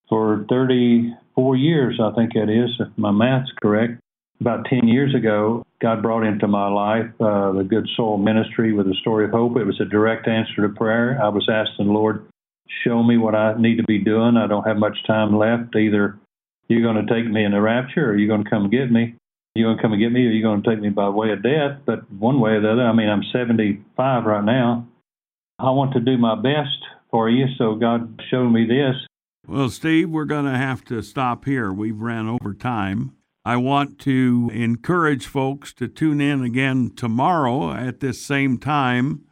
For 0.09 0.45
34 0.49 1.55
years, 1.55 1.99
I 2.01 2.11
think 2.15 2.35
it 2.35 2.49
is, 2.49 2.69
if 2.79 2.89
my 2.97 3.11
math's 3.11 3.51
correct. 3.61 4.01
About 4.41 4.65
10 4.65 4.87
years 4.87 5.15
ago, 5.15 5.63
God 5.81 6.03
brought 6.03 6.23
into 6.23 6.47
my 6.47 6.69
life 6.69 7.09
uh, 7.19 7.51
the 7.53 7.63
Good 7.67 7.87
Soul 7.97 8.17
Ministry 8.17 8.71
with 8.71 8.87
a 8.87 8.95
story 9.01 9.25
of 9.25 9.31
hope. 9.31 9.57
It 9.57 9.65
was 9.65 9.81
a 9.81 9.85
direct 9.85 10.27
answer 10.27 10.67
to 10.67 10.69
prayer. 10.69 11.19
I 11.21 11.29
was 11.29 11.47
asking 11.51 11.87
the 11.87 11.91
Lord, 11.91 12.27
show 12.83 13.01
me 13.01 13.17
what 13.17 13.33
I 13.33 13.59
need 13.59 13.77
to 13.77 13.83
be 13.83 13.97
doing. 13.97 14.37
I 14.37 14.47
don't 14.47 14.67
have 14.67 14.77
much 14.77 14.97
time 15.07 15.37
left. 15.37 15.75
Either 15.75 16.19
you're 16.67 16.83
going 16.83 17.05
to 17.05 17.13
take 17.13 17.29
me 17.29 17.43
in 17.43 17.51
the 17.51 17.61
rapture 17.61 18.11
or 18.11 18.15
you're 18.15 18.27
going 18.27 18.43
to 18.43 18.49
come 18.49 18.69
get 18.69 18.91
me. 18.91 19.15
You're 19.55 19.67
going 19.67 19.77
to 19.77 19.81
come 19.81 19.93
and 19.93 20.01
get 20.01 20.11
me 20.11 20.25
or 20.27 20.29
you're 20.29 20.47
going 20.47 20.61
to 20.61 20.69
take 20.69 20.79
me 20.79 20.89
by 20.89 21.09
way 21.09 21.31
of 21.31 21.43
death. 21.43 21.79
But 21.85 22.09
one 22.11 22.39
way 22.39 22.51
or 22.51 22.61
the 22.61 22.71
other, 22.71 22.83
I 22.83 22.93
mean, 22.93 23.09
I'm 23.09 23.23
75 23.33 24.25
right 24.25 24.43
now. 24.45 24.87
I 25.59 25.71
want 25.71 25.93
to 25.93 25.99
do 25.99 26.17
my 26.17 26.35
best 26.35 26.77
for 27.09 27.29
you, 27.29 27.47
so 27.57 27.75
God 27.75 28.21
showed 28.29 28.49
me 28.49 28.65
this. 28.65 28.95
Well, 29.47 29.69
Steve, 29.69 30.09
we're 30.09 30.25
going 30.25 30.45
to 30.45 30.57
have 30.57 30.85
to 30.85 31.01
stop 31.01 31.45
here. 31.45 31.73
We've 31.73 31.99
ran 31.99 32.27
over 32.27 32.53
time. 32.53 33.15
I 33.43 33.57
want 33.57 33.97
to 33.99 34.51
encourage 34.53 35.25
folks 35.25 35.73
to 35.73 35.87
tune 35.87 36.21
in 36.21 36.43
again 36.43 36.91
tomorrow 36.95 37.73
at 37.73 37.99
this 37.99 38.23
same 38.23 38.59
time 38.59 39.23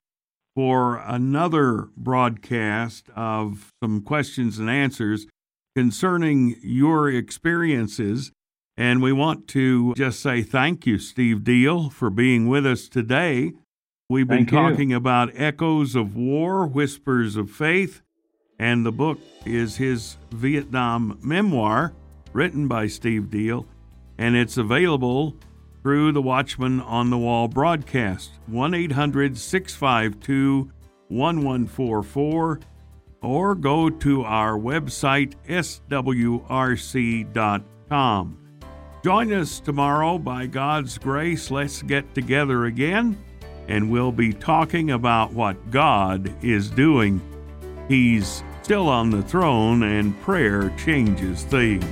for 0.56 0.98
another 1.06 1.90
broadcast 1.96 3.08
of 3.16 3.72
some 3.84 4.02
questions 4.02 4.58
and 4.58 4.70
answers 4.70 5.28
concerning 5.76 6.56
your 6.64 7.10
experiences. 7.10 8.32
And 8.76 9.02
we 9.02 9.12
want 9.12 9.48
to 9.50 9.94
just 9.94 10.22
say 10.22 10.42
thank 10.42 10.88
you, 10.88 10.98
Steve 10.98 11.44
Deal, 11.44 11.90
for 11.90 12.10
being 12.10 12.48
with 12.48 12.66
us 12.66 12.90
today. 12.90 13.54
We've 14.10 14.28
been 14.28 14.40
Thank 14.40 14.52
you. 14.52 14.58
talking 14.58 14.94
about 14.94 15.32
Echoes 15.36 15.96
of 15.96 16.16
War, 16.16 16.66
Whispers 16.66 17.36
of 17.36 17.52
Faith, 17.52 18.02
and 18.58 18.84
the 18.84 18.92
book 18.92 19.20
is 19.46 19.78
his 19.78 20.18
Vietnam 20.32 21.20
memoir 21.22 21.94
written 22.34 22.68
by 22.68 22.88
Steve 22.88 23.30
Deal, 23.30 23.68
and 24.20 24.36
it's 24.36 24.58
available 24.58 25.36
through 25.82 26.12
the 26.12 26.22
Watchman 26.22 26.82
on 26.82 27.10
the 27.10 27.18
Wall 27.18 27.48
broadcast. 27.48 28.32
1 28.48 28.74
800 28.74 29.38
652 29.38 30.70
1144 31.08 32.60
or 33.22 33.56
go 33.56 33.90
to 33.90 34.24
our 34.24 34.54
website, 34.58 35.34
swrc.com. 35.48 35.86
Join 39.04 39.34
us 39.34 39.60
tomorrow 39.62 40.18
by 40.18 40.46
God's 40.46 40.98
grace. 40.98 41.50
Let's 41.50 41.82
get 41.82 42.14
together 42.14 42.66
again, 42.66 43.18
and 43.70 43.90
we'll 43.90 44.12
be 44.12 44.34
talking 44.34 44.92
about 44.92 45.32
what 45.32 45.72
God 45.72 46.34
is 46.44 46.70
doing. 46.70 47.22
He's 47.88 48.44
still 48.62 48.90
on 48.90 49.10
the 49.10 49.24
throne, 49.24 49.84
and 49.84 50.20
prayer 50.22 50.74
changes 50.78 51.44
things. 51.44 51.86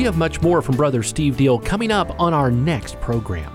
We 0.00 0.06
have 0.06 0.16
much 0.16 0.40
more 0.40 0.62
from 0.62 0.78
Brother 0.78 1.02
Steve 1.02 1.36
Deal 1.36 1.58
coming 1.58 1.92
up 1.92 2.18
on 2.18 2.32
our 2.32 2.50
next 2.50 2.98
program. 3.02 3.52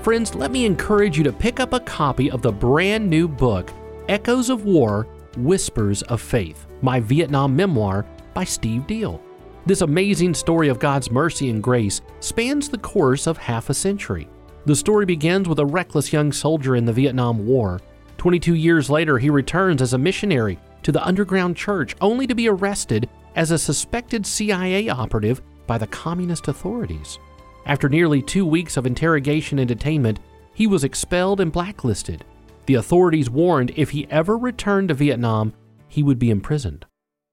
Friends, 0.00 0.34
let 0.34 0.50
me 0.50 0.64
encourage 0.64 1.18
you 1.18 1.24
to 1.24 1.34
pick 1.34 1.60
up 1.60 1.74
a 1.74 1.80
copy 1.80 2.30
of 2.30 2.40
the 2.40 2.50
brand 2.50 3.10
new 3.10 3.28
book, 3.28 3.70
Echoes 4.08 4.48
of 4.48 4.64
War 4.64 5.06
Whispers 5.36 6.00
of 6.04 6.22
Faith, 6.22 6.66
my 6.80 6.98
Vietnam 6.98 7.54
memoir 7.54 8.06
by 8.32 8.42
Steve 8.42 8.86
Deal. 8.86 9.22
This 9.66 9.82
amazing 9.82 10.32
story 10.32 10.68
of 10.68 10.78
God's 10.78 11.10
mercy 11.10 11.50
and 11.50 11.62
grace 11.62 12.00
spans 12.20 12.70
the 12.70 12.78
course 12.78 13.26
of 13.26 13.36
half 13.36 13.68
a 13.68 13.74
century. 13.74 14.30
The 14.64 14.74
story 14.74 15.04
begins 15.04 15.46
with 15.46 15.58
a 15.58 15.66
reckless 15.66 16.10
young 16.10 16.32
soldier 16.32 16.76
in 16.76 16.86
the 16.86 16.92
Vietnam 16.94 17.46
War. 17.46 17.82
22 18.16 18.54
years 18.54 18.88
later, 18.88 19.18
he 19.18 19.28
returns 19.28 19.82
as 19.82 19.92
a 19.92 19.98
missionary 19.98 20.58
to 20.84 20.90
the 20.90 21.06
underground 21.06 21.54
church 21.54 21.94
only 22.00 22.26
to 22.26 22.34
be 22.34 22.48
arrested 22.48 23.10
as 23.34 23.50
a 23.50 23.58
suspected 23.58 24.24
CIA 24.24 24.88
operative 24.88 25.42
by 25.66 25.78
the 25.78 25.86
communist 25.86 26.48
authorities. 26.48 27.18
After 27.66 27.88
nearly 27.88 28.22
two 28.22 28.46
weeks 28.46 28.76
of 28.76 28.86
interrogation 28.86 29.58
and 29.58 29.68
detainment, 29.68 30.18
he 30.54 30.66
was 30.66 30.84
expelled 30.84 31.40
and 31.40 31.52
blacklisted. 31.52 32.24
The 32.66 32.74
authorities 32.74 33.28
warned 33.28 33.72
if 33.76 33.90
he 33.90 34.06
ever 34.10 34.38
returned 34.38 34.88
to 34.88 34.94
Vietnam, 34.94 35.52
he 35.88 36.02
would 36.02 36.18
be 36.18 36.30
imprisoned. 36.30 36.86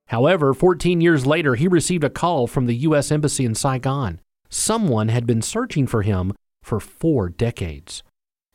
However, 0.08 0.54
14 0.54 1.02
years 1.02 1.26
later, 1.26 1.56
he 1.56 1.67
received 1.67 2.04
a 2.04 2.10
call 2.10 2.48
from 2.48 2.65
the 2.65 2.76
U.S. 2.78 3.12
Embassy 3.12 3.46
in 3.46 3.56
Saigon. 3.56 4.19
Someone 4.50 5.08
had 5.08 5.26
been 5.26 5.41
searching 5.41 5.88
for 5.88 6.02
him 6.02 6.34
for 6.62 6.80
four 6.80 7.30
decades. 7.30 8.04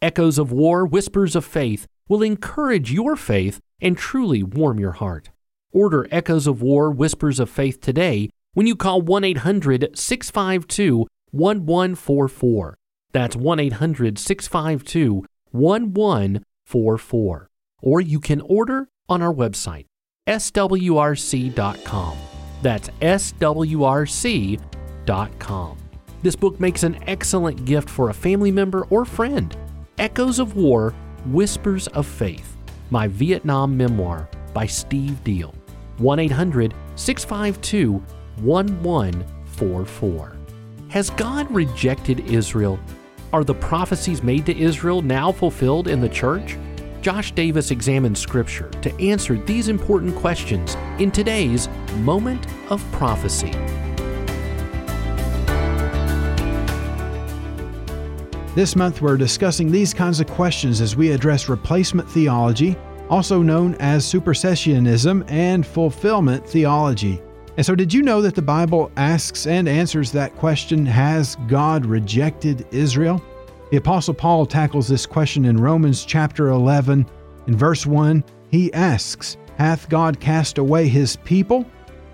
Echoes 0.01 0.39
of 0.39 0.53
War, 0.53 0.87
Whispers 0.87 1.35
of 1.35 1.45
Faith 1.45 1.87
will 2.09 2.23
encourage 2.23 2.93
your 2.93 3.17
faith 3.17 3.61
and 3.81 3.97
truly 3.97 4.43
warm 4.43 4.79
your 4.79 4.93
heart. 4.93 5.31
Order 5.73 6.07
Echoes 6.11 6.47
of 6.47 6.63
War, 6.63 6.91
Whispers 6.91 7.41
of 7.41 7.51
Faith 7.51 7.81
today 7.81 8.31
when 8.59 8.67
you 8.67 8.75
call 8.75 9.01
1 9.01 9.23
800 9.23 9.97
652 9.97 11.07
1144. 11.31 12.77
That's 13.13 13.37
1 13.37 13.61
800 13.61 14.19
652 14.19 15.25
1144. 15.53 17.51
Or 17.81 18.01
you 18.01 18.19
can 18.19 18.41
order 18.41 18.89
on 19.09 19.23
our 19.23 19.33
website, 19.33 19.85
swrc.com. 20.27 22.19
That's 22.61 22.89
swrc.com. 22.89 23.39
This 26.23 26.35
book 26.35 26.59
makes 26.59 26.83
an 26.83 26.99
excellent 27.07 27.65
gift 27.65 27.89
for 27.89 28.11
a 28.11 28.15
family 28.15 28.51
member 28.51 28.87
or 28.87 29.05
friend. 29.05 29.57
Echoes 29.99 30.41
of 30.41 30.57
War, 30.57 30.93
Whispers 31.27 31.87
of 31.87 32.09
Faith, 32.09 32.57
my 32.91 33.07
Vietnam 33.07 33.77
memoir 33.77 34.29
by 34.53 34.67
Steve 34.67 35.23
Deal. 35.23 35.55
1 35.99 36.19
800 36.19 36.75
652 36.97 38.03
1144. 38.43 40.37
Has 40.89 41.11
God 41.11 41.51
rejected 41.51 42.21
Israel? 42.21 42.79
Are 43.33 43.45
the 43.45 43.55
prophecies 43.55 44.23
made 44.23 44.47
to 44.47 44.59
Israel 44.59 45.03
now 45.03 45.31
fulfilled 45.31 45.89
in 45.89 46.01
the 46.01 46.09
church? 46.09 46.57
Josh 47.03 47.33
Davis 47.33 47.71
examines 47.71 48.19
Scripture 48.19 48.71
to 48.83 48.93
answer 49.01 49.37
these 49.37 49.69
important 49.69 50.17
questions 50.17 50.77
in 50.99 51.11
today's 51.11 51.69
Moment 51.99 52.47
of 52.71 52.83
Prophecy. 52.93 53.53
This 58.55 58.75
month, 58.75 59.01
we're 59.01 59.17
discussing 59.17 59.71
these 59.71 59.95
kinds 59.95 60.19
of 60.21 60.27
questions 60.27 60.81
as 60.81 60.97
we 60.97 61.13
address 61.13 61.49
replacement 61.49 62.11
theology, 62.11 62.77
also 63.09 63.41
known 63.43 63.75
as 63.77 64.05
supersessionism, 64.05 65.31
and 65.31 65.65
fulfillment 65.65 66.45
theology. 66.49 67.23
And 67.59 67.67
so, 67.67 67.75
did 67.75 67.93
you 67.93 68.03
know 68.03 68.23
that 68.23 68.37
the 68.37 68.41
Bible 68.41 68.93
asks 68.97 69.49
and 69.49 69.69
answers 69.69 70.13
that 70.13 70.37
question 70.37 70.87
Has 70.87 71.37
God 71.49 71.85
rejected 71.85 72.65
Israel? 72.71 73.21
The 73.73 73.79
Apostle 73.79 74.15
Paul 74.15 74.47
tackles 74.47 74.87
this 74.87 75.07
question 75.07 75.45
in 75.45 75.61
Romans 75.61 76.05
chapter 76.05 76.51
11. 76.51 77.05
In 77.49 77.57
verse 77.57 77.85
1, 77.85 78.23
he 78.53 78.73
asks, 78.75 79.39
Hath 79.57 79.89
God 79.89 80.21
cast 80.21 80.59
away 80.59 80.87
his 80.87 81.17
people? 81.17 81.67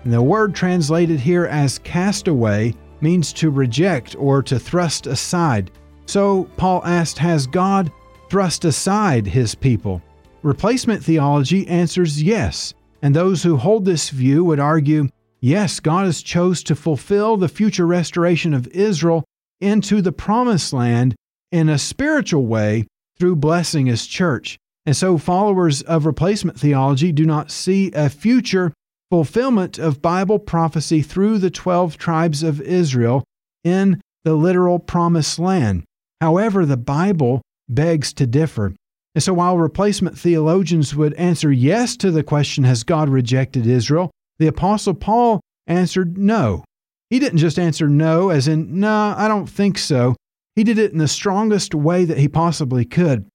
And 0.03 0.11
the 0.11 0.19
word 0.19 0.55
translated 0.55 1.19
here 1.19 1.45
as 1.45 1.77
cast 1.77 2.27
away 2.27 2.73
means 2.99 3.31
to 3.33 3.51
reject 3.51 4.15
or 4.17 4.41
to 4.41 4.57
thrust 4.57 5.05
aside. 5.05 5.69
So 6.07 6.45
Paul 6.57 6.83
asked, 6.85 7.19
Has 7.19 7.45
God 7.45 7.91
thrust 8.31 8.65
aside 8.65 9.27
his 9.27 9.53
people? 9.53 10.01
Replacement 10.41 11.03
theology 11.03 11.67
answers 11.67 12.23
yes. 12.23 12.73
And 13.03 13.15
those 13.15 13.43
who 13.43 13.57
hold 13.57 13.85
this 13.85 14.09
view 14.09 14.43
would 14.43 14.59
argue, 14.59 15.07
yes, 15.39 15.79
God 15.79 16.05
has 16.05 16.21
chose 16.21 16.63
to 16.63 16.75
fulfill 16.75 17.37
the 17.37 17.49
future 17.49 17.85
restoration 17.85 18.53
of 18.53 18.67
Israel 18.67 19.23
into 19.61 20.01
the 20.01 20.11
promised 20.11 20.73
land 20.73 21.15
in 21.51 21.69
a 21.69 21.77
spiritual 21.77 22.45
way 22.45 22.85
through 23.17 23.35
blessing 23.35 23.85
his 23.85 24.07
church. 24.07 24.57
And 24.85 24.95
so 24.95 25.17
followers 25.17 25.81
of 25.81 26.05
replacement 26.05 26.59
theology 26.59 27.11
do 27.11 27.25
not 27.25 27.51
see 27.51 27.91
a 27.93 28.09
future 28.09 28.73
fulfillment 29.09 29.79
of 29.79 30.01
Bible 30.01 30.39
prophecy 30.39 31.01
through 31.01 31.37
the 31.37 31.49
12 31.49 31.97
tribes 31.97 32.43
of 32.43 32.61
Israel 32.61 33.23
in 33.63 34.01
the 34.23 34.35
literal 34.35 34.79
promised 34.79 35.39
land. 35.39 35.83
However, 36.21 36.65
the 36.65 36.77
Bible 36.77 37.41
begs 37.69 38.13
to 38.13 38.27
differ. 38.27 38.73
And 39.13 39.23
so 39.23 39.33
while 39.33 39.57
replacement 39.57 40.17
theologians 40.17 40.95
would 40.95 41.13
answer 41.13 41.51
yes 41.51 41.95
to 41.97 42.11
the 42.11 42.23
question, 42.23 42.63
Has 42.63 42.83
God 42.83 43.09
rejected 43.09 43.65
Israel? 43.65 44.11
The 44.37 44.47
Apostle 44.47 44.93
Paul 44.93 45.41
answered 45.67 46.17
no. 46.17 46.63
He 47.09 47.19
didn't 47.19 47.39
just 47.39 47.59
answer 47.59 47.87
no, 47.87 48.29
as 48.29 48.47
in, 48.47 48.79
no, 48.79 49.13
I 49.17 49.27
don't 49.27 49.49
think 49.49 49.77
so. 49.77 50.15
He 50.55 50.63
did 50.63 50.77
it 50.77 50.91
in 50.91 50.97
the 50.97 51.07
strongest 51.07 51.75
way 51.75 52.05
that 52.05 52.17
he 52.17 52.27
possibly 52.27 52.85
could. 52.85 53.27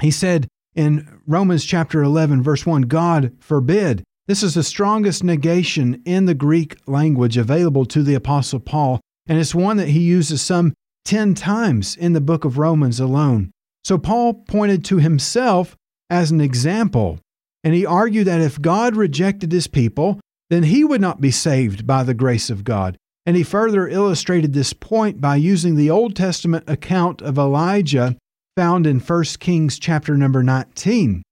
He 0.00 0.10
said 0.10 0.46
in 0.74 1.20
Romans 1.26 1.64
chapter 1.64 2.02
11, 2.02 2.42
verse 2.42 2.66
1, 2.66 2.82
God 2.82 3.32
forbid. 3.40 4.04
This 4.26 4.42
is 4.42 4.54
the 4.54 4.62
strongest 4.62 5.24
negation 5.24 6.02
in 6.04 6.26
the 6.26 6.34
Greek 6.34 6.76
language 6.86 7.36
available 7.36 7.86
to 7.86 8.02
the 8.02 8.14
Apostle 8.14 8.60
Paul, 8.60 9.00
and 9.26 9.38
it's 9.38 9.54
one 9.54 9.78
that 9.78 9.88
he 9.88 10.00
uses 10.00 10.42
some 10.42 10.74
10 11.06 11.34
times 11.34 11.96
in 11.96 12.12
the 12.12 12.20
book 12.20 12.44
of 12.44 12.58
Romans 12.58 13.00
alone. 13.00 13.50
So 13.84 13.96
Paul 13.96 14.34
pointed 14.34 14.84
to 14.86 14.98
himself 14.98 15.74
as 16.10 16.30
an 16.30 16.42
example, 16.42 17.18
and 17.64 17.74
he 17.74 17.86
argued 17.86 18.26
that 18.26 18.42
if 18.42 18.60
God 18.60 18.96
rejected 18.96 19.50
his 19.50 19.66
people, 19.66 20.20
then 20.50 20.64
he 20.64 20.84
would 20.84 21.00
not 21.00 21.20
be 21.20 21.30
saved 21.30 21.86
by 21.86 22.02
the 22.02 22.14
grace 22.14 22.50
of 22.50 22.64
God. 22.64 22.96
And 23.26 23.36
he 23.36 23.42
further 23.42 23.86
illustrated 23.86 24.54
this 24.54 24.72
point 24.72 25.20
by 25.20 25.36
using 25.36 25.76
the 25.76 25.90
Old 25.90 26.16
Testament 26.16 26.64
account 26.66 27.20
of 27.20 27.36
Elijah 27.36 28.16
found 28.56 28.86
in 28.86 29.00
1 29.00 29.24
Kings 29.38 29.78
chapter 29.78 30.16
number 30.16 30.42
19. 30.42 31.22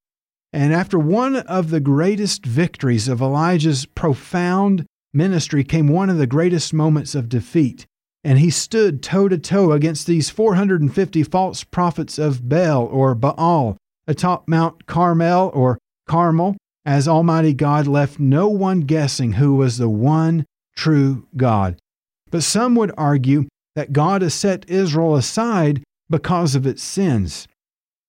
And 0.53 0.73
after 0.73 0.99
one 0.99 1.37
of 1.37 1.71
the 1.71 1.81
greatest 1.81 2.45
victories 2.47 3.09
of 3.09 3.21
Elijah's 3.21 3.87
profound 3.87 4.87
ministry 5.13 5.65
came 5.65 5.89
one 5.89 6.11
of 6.11 6.19
the 6.19 6.27
greatest 6.27 6.73
moments 6.73 7.15
of 7.15 7.29
defeat. 7.29 7.87
And 8.23 8.39
he 8.39 8.51
stood 8.51 9.03
toe 9.03 9.29
to 9.29 9.39
toe 9.39 9.73
against 9.73 10.07
these 10.07 10.31
450 10.31 11.23
false 11.25 11.65
prophets 11.65 12.19
of 12.19 12.49
Baal 12.49 12.85
or 12.85 13.15
Baal 13.15 13.77
atop 14.07 14.49
Mount 14.49 14.87
Carmel 14.87 15.51
or 15.55 15.79
Carmel, 16.07 16.57
as 16.87 17.09
Almighty 17.09 17.53
God 17.53 17.87
left 17.87 18.21
no 18.21 18.49
one 18.49 18.83
guessing 18.83 19.33
who 19.33 19.57
was 19.57 19.77
the 19.77 19.89
one 19.89 20.47
true 20.77 21.27
God. 21.37 21.77
But 22.31 22.45
some 22.45 22.77
would 22.77 22.93
argue 22.97 23.47
that 23.75 23.93
God 23.93 24.23
has 24.23 24.35
set 24.35 24.71
Israel 24.71 25.17
aside 25.17 25.83
because 26.09 26.55
of 26.55 26.67
its 26.67 26.83
sins. 26.83 27.49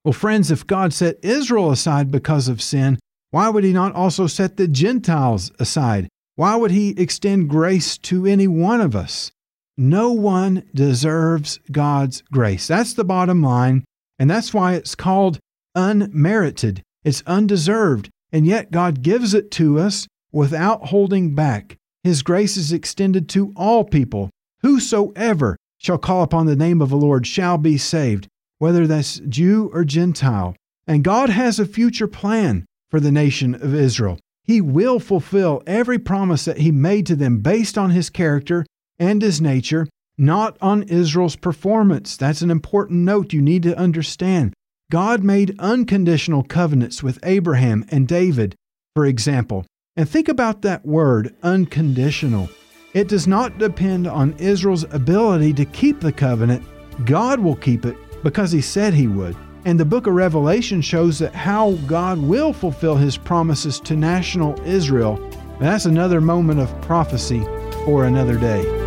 Well, 0.05 0.13
friends, 0.13 0.51
if 0.51 0.65
God 0.65 0.93
set 0.93 1.17
Israel 1.23 1.71
aside 1.71 2.11
because 2.11 2.47
of 2.47 2.61
sin, 2.61 2.99
why 3.31 3.49
would 3.49 3.63
He 3.63 3.73
not 3.73 3.95
also 3.95 4.27
set 4.27 4.55
the 4.55 4.67
Gentiles 4.67 5.51
aside? 5.59 6.07
Why 6.35 6.55
would 6.55 6.71
He 6.71 6.91
extend 6.91 7.49
grace 7.49 7.97
to 7.99 8.25
any 8.25 8.47
one 8.47 8.79
of 8.79 8.95
us? 8.95 9.31
No 9.77 10.11
one 10.11 10.63
deserves 10.73 11.59
God's 11.71 12.23
grace. 12.31 12.67
That's 12.67 12.93
the 12.93 13.03
bottom 13.03 13.43
line, 13.43 13.83
and 14.17 14.29
that's 14.29 14.53
why 14.53 14.73
it's 14.75 14.95
called 14.95 15.39
unmerited. 15.75 16.81
It's 17.03 17.23
undeserved, 17.27 18.09
and 18.31 18.45
yet 18.45 18.71
God 18.71 19.01
gives 19.01 19.33
it 19.33 19.51
to 19.51 19.79
us 19.79 20.07
without 20.31 20.87
holding 20.87 21.33
back. 21.35 21.77
His 22.03 22.23
grace 22.23 22.57
is 22.57 22.71
extended 22.71 23.27
to 23.29 23.53
all 23.55 23.83
people. 23.83 24.29
Whosoever 24.61 25.57
shall 25.77 25.97
call 25.97 26.23
upon 26.23 26.45
the 26.45 26.55
name 26.55 26.81
of 26.81 26.89
the 26.89 26.97
Lord 26.97 27.27
shall 27.27 27.57
be 27.57 27.77
saved, 27.77 28.27
whether 28.59 28.87
that's 28.87 29.19
Jew 29.19 29.69
or 29.73 29.83
Gentile. 29.83 30.55
And 30.87 31.03
God 31.03 31.29
has 31.29 31.59
a 31.59 31.65
future 31.65 32.07
plan 32.07 32.65
for 32.89 32.99
the 32.99 33.11
nation 33.11 33.55
of 33.55 33.75
Israel. 33.75 34.19
He 34.43 34.61
will 34.61 34.99
fulfill 34.99 35.61
every 35.67 35.99
promise 35.99 36.45
that 36.45 36.59
He 36.59 36.71
made 36.71 37.05
to 37.07 37.15
them 37.15 37.39
based 37.39 37.77
on 37.77 37.89
His 37.89 38.09
character 38.09 38.65
and 38.97 39.21
His 39.21 39.41
nature, 39.41 39.87
not 40.17 40.57
on 40.61 40.83
Israel's 40.83 41.35
performance. 41.35 42.15
That's 42.15 42.41
an 42.41 42.49
important 42.49 43.01
note 43.01 43.33
you 43.33 43.41
need 43.41 43.63
to 43.63 43.77
understand. 43.77 44.53
God 44.89 45.21
made 45.21 45.59
unconditional 45.59 46.43
covenants 46.43 47.03
with 47.03 47.19
Abraham 47.23 47.85
and 47.89 48.07
David, 48.07 48.55
for 48.95 49.05
example, 49.05 49.65
and 49.97 50.07
think 50.07 50.29
about 50.29 50.61
that 50.61 50.85
word, 50.85 51.35
unconditional. 51.43 52.49
It 52.93 53.09
does 53.09 53.27
not 53.27 53.57
depend 53.57 54.07
on 54.07 54.37
Israel's 54.37 54.85
ability 54.85 55.51
to 55.53 55.65
keep 55.65 55.99
the 55.99 56.13
covenant. 56.13 56.65
God 57.05 57.41
will 57.41 57.57
keep 57.57 57.85
it 57.85 57.97
because 58.23 58.51
he 58.53 58.61
said 58.61 58.93
he 58.93 59.07
would. 59.07 59.35
And 59.65 59.77
the 59.77 59.83
book 59.83 60.07
of 60.07 60.13
Revelation 60.13 60.81
shows 60.81 61.19
that 61.19 61.35
how 61.35 61.73
God 61.85 62.19
will 62.19 62.53
fulfill 62.53 62.95
his 62.95 63.17
promises 63.17 63.81
to 63.81 63.97
national 63.97 64.57
Israel. 64.65 65.21
And 65.55 65.63
that's 65.63 65.85
another 65.85 66.21
moment 66.21 66.61
of 66.61 66.81
prophecy 66.81 67.41
for 67.83 68.05
another 68.05 68.37
day. 68.37 68.86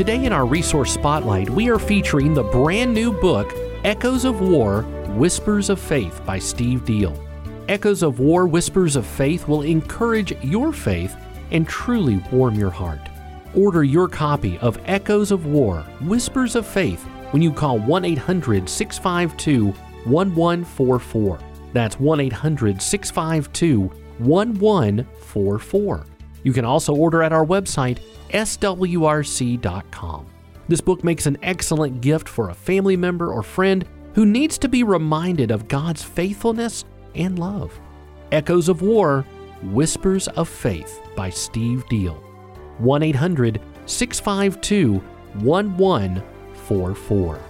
Today 0.00 0.24
in 0.24 0.32
our 0.32 0.46
resource 0.46 0.94
spotlight, 0.94 1.50
we 1.50 1.68
are 1.68 1.78
featuring 1.78 2.32
the 2.32 2.42
brand 2.42 2.94
new 2.94 3.12
book, 3.12 3.52
Echoes 3.84 4.24
of 4.24 4.40
War 4.40 4.80
Whispers 5.08 5.68
of 5.68 5.78
Faith 5.78 6.22
by 6.24 6.38
Steve 6.38 6.86
Deal. 6.86 7.22
Echoes 7.68 8.02
of 8.02 8.18
War 8.18 8.46
Whispers 8.46 8.96
of 8.96 9.04
Faith 9.04 9.46
will 9.46 9.60
encourage 9.60 10.32
your 10.42 10.72
faith 10.72 11.14
and 11.50 11.68
truly 11.68 12.16
warm 12.32 12.54
your 12.54 12.70
heart. 12.70 13.10
Order 13.54 13.84
your 13.84 14.08
copy 14.08 14.56
of 14.60 14.80
Echoes 14.86 15.30
of 15.30 15.44
War 15.44 15.82
Whispers 16.00 16.56
of 16.56 16.66
Faith 16.66 17.04
when 17.32 17.42
you 17.42 17.52
call 17.52 17.78
1 17.78 18.02
800 18.02 18.70
652 18.70 19.66
1144. 20.06 21.38
That's 21.74 22.00
1 22.00 22.20
800 22.20 22.80
652 22.80 23.82
1144. 24.16 26.06
You 26.42 26.52
can 26.52 26.64
also 26.64 26.94
order 26.94 27.22
at 27.22 27.32
our 27.32 27.44
website, 27.44 27.98
swrc.com. 28.30 30.26
This 30.68 30.80
book 30.80 31.02
makes 31.02 31.26
an 31.26 31.38
excellent 31.42 32.00
gift 32.00 32.28
for 32.28 32.50
a 32.50 32.54
family 32.54 32.96
member 32.96 33.32
or 33.32 33.42
friend 33.42 33.84
who 34.14 34.24
needs 34.24 34.58
to 34.58 34.68
be 34.68 34.82
reminded 34.82 35.50
of 35.50 35.68
God's 35.68 36.02
faithfulness 36.02 36.84
and 37.14 37.38
love. 37.38 37.78
Echoes 38.32 38.68
of 38.68 38.82
War 38.82 39.24
Whispers 39.62 40.28
of 40.28 40.48
Faith 40.48 41.00
by 41.16 41.30
Steve 41.30 41.86
Deal. 41.88 42.14
1 42.78 43.02
800 43.02 43.60
652 43.86 44.94
1144. 45.34 47.40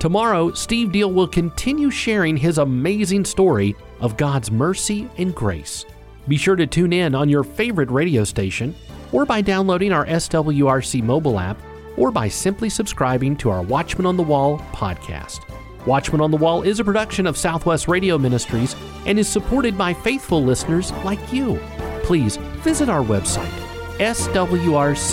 Tomorrow, 0.00 0.52
Steve 0.52 0.92
Deal 0.92 1.12
will 1.12 1.28
continue 1.28 1.90
sharing 1.90 2.36
his 2.36 2.58
amazing 2.58 3.24
story 3.24 3.76
of 4.00 4.16
God's 4.16 4.50
mercy 4.50 5.08
and 5.16 5.34
grace. 5.34 5.86
Be 6.26 6.36
sure 6.36 6.56
to 6.56 6.66
tune 6.66 6.92
in 6.92 7.14
on 7.14 7.28
your 7.28 7.44
favorite 7.44 7.90
radio 7.90 8.24
station, 8.24 8.74
or 9.12 9.26
by 9.26 9.40
downloading 9.40 9.92
our 9.92 10.06
SWRC 10.06 11.02
mobile 11.02 11.38
app, 11.38 11.60
or 11.96 12.10
by 12.10 12.28
simply 12.28 12.68
subscribing 12.68 13.36
to 13.36 13.50
our 13.50 13.62
Watchman 13.62 14.06
on 14.06 14.16
the 14.16 14.22
Wall 14.22 14.58
podcast. 14.72 15.40
Watchman 15.86 16.20
on 16.20 16.30
the 16.30 16.36
Wall 16.36 16.62
is 16.62 16.80
a 16.80 16.84
production 16.84 17.26
of 17.26 17.36
Southwest 17.36 17.88
Radio 17.88 18.16
Ministries 18.16 18.74
and 19.06 19.18
is 19.18 19.28
supported 19.28 19.76
by 19.76 19.92
faithful 19.92 20.42
listeners 20.42 20.92
like 21.04 21.32
you. 21.32 21.60
Please 22.02 22.36
visit 22.64 22.88
our 22.88 23.02
website, 23.04 23.52
swrc.com. 23.98 25.04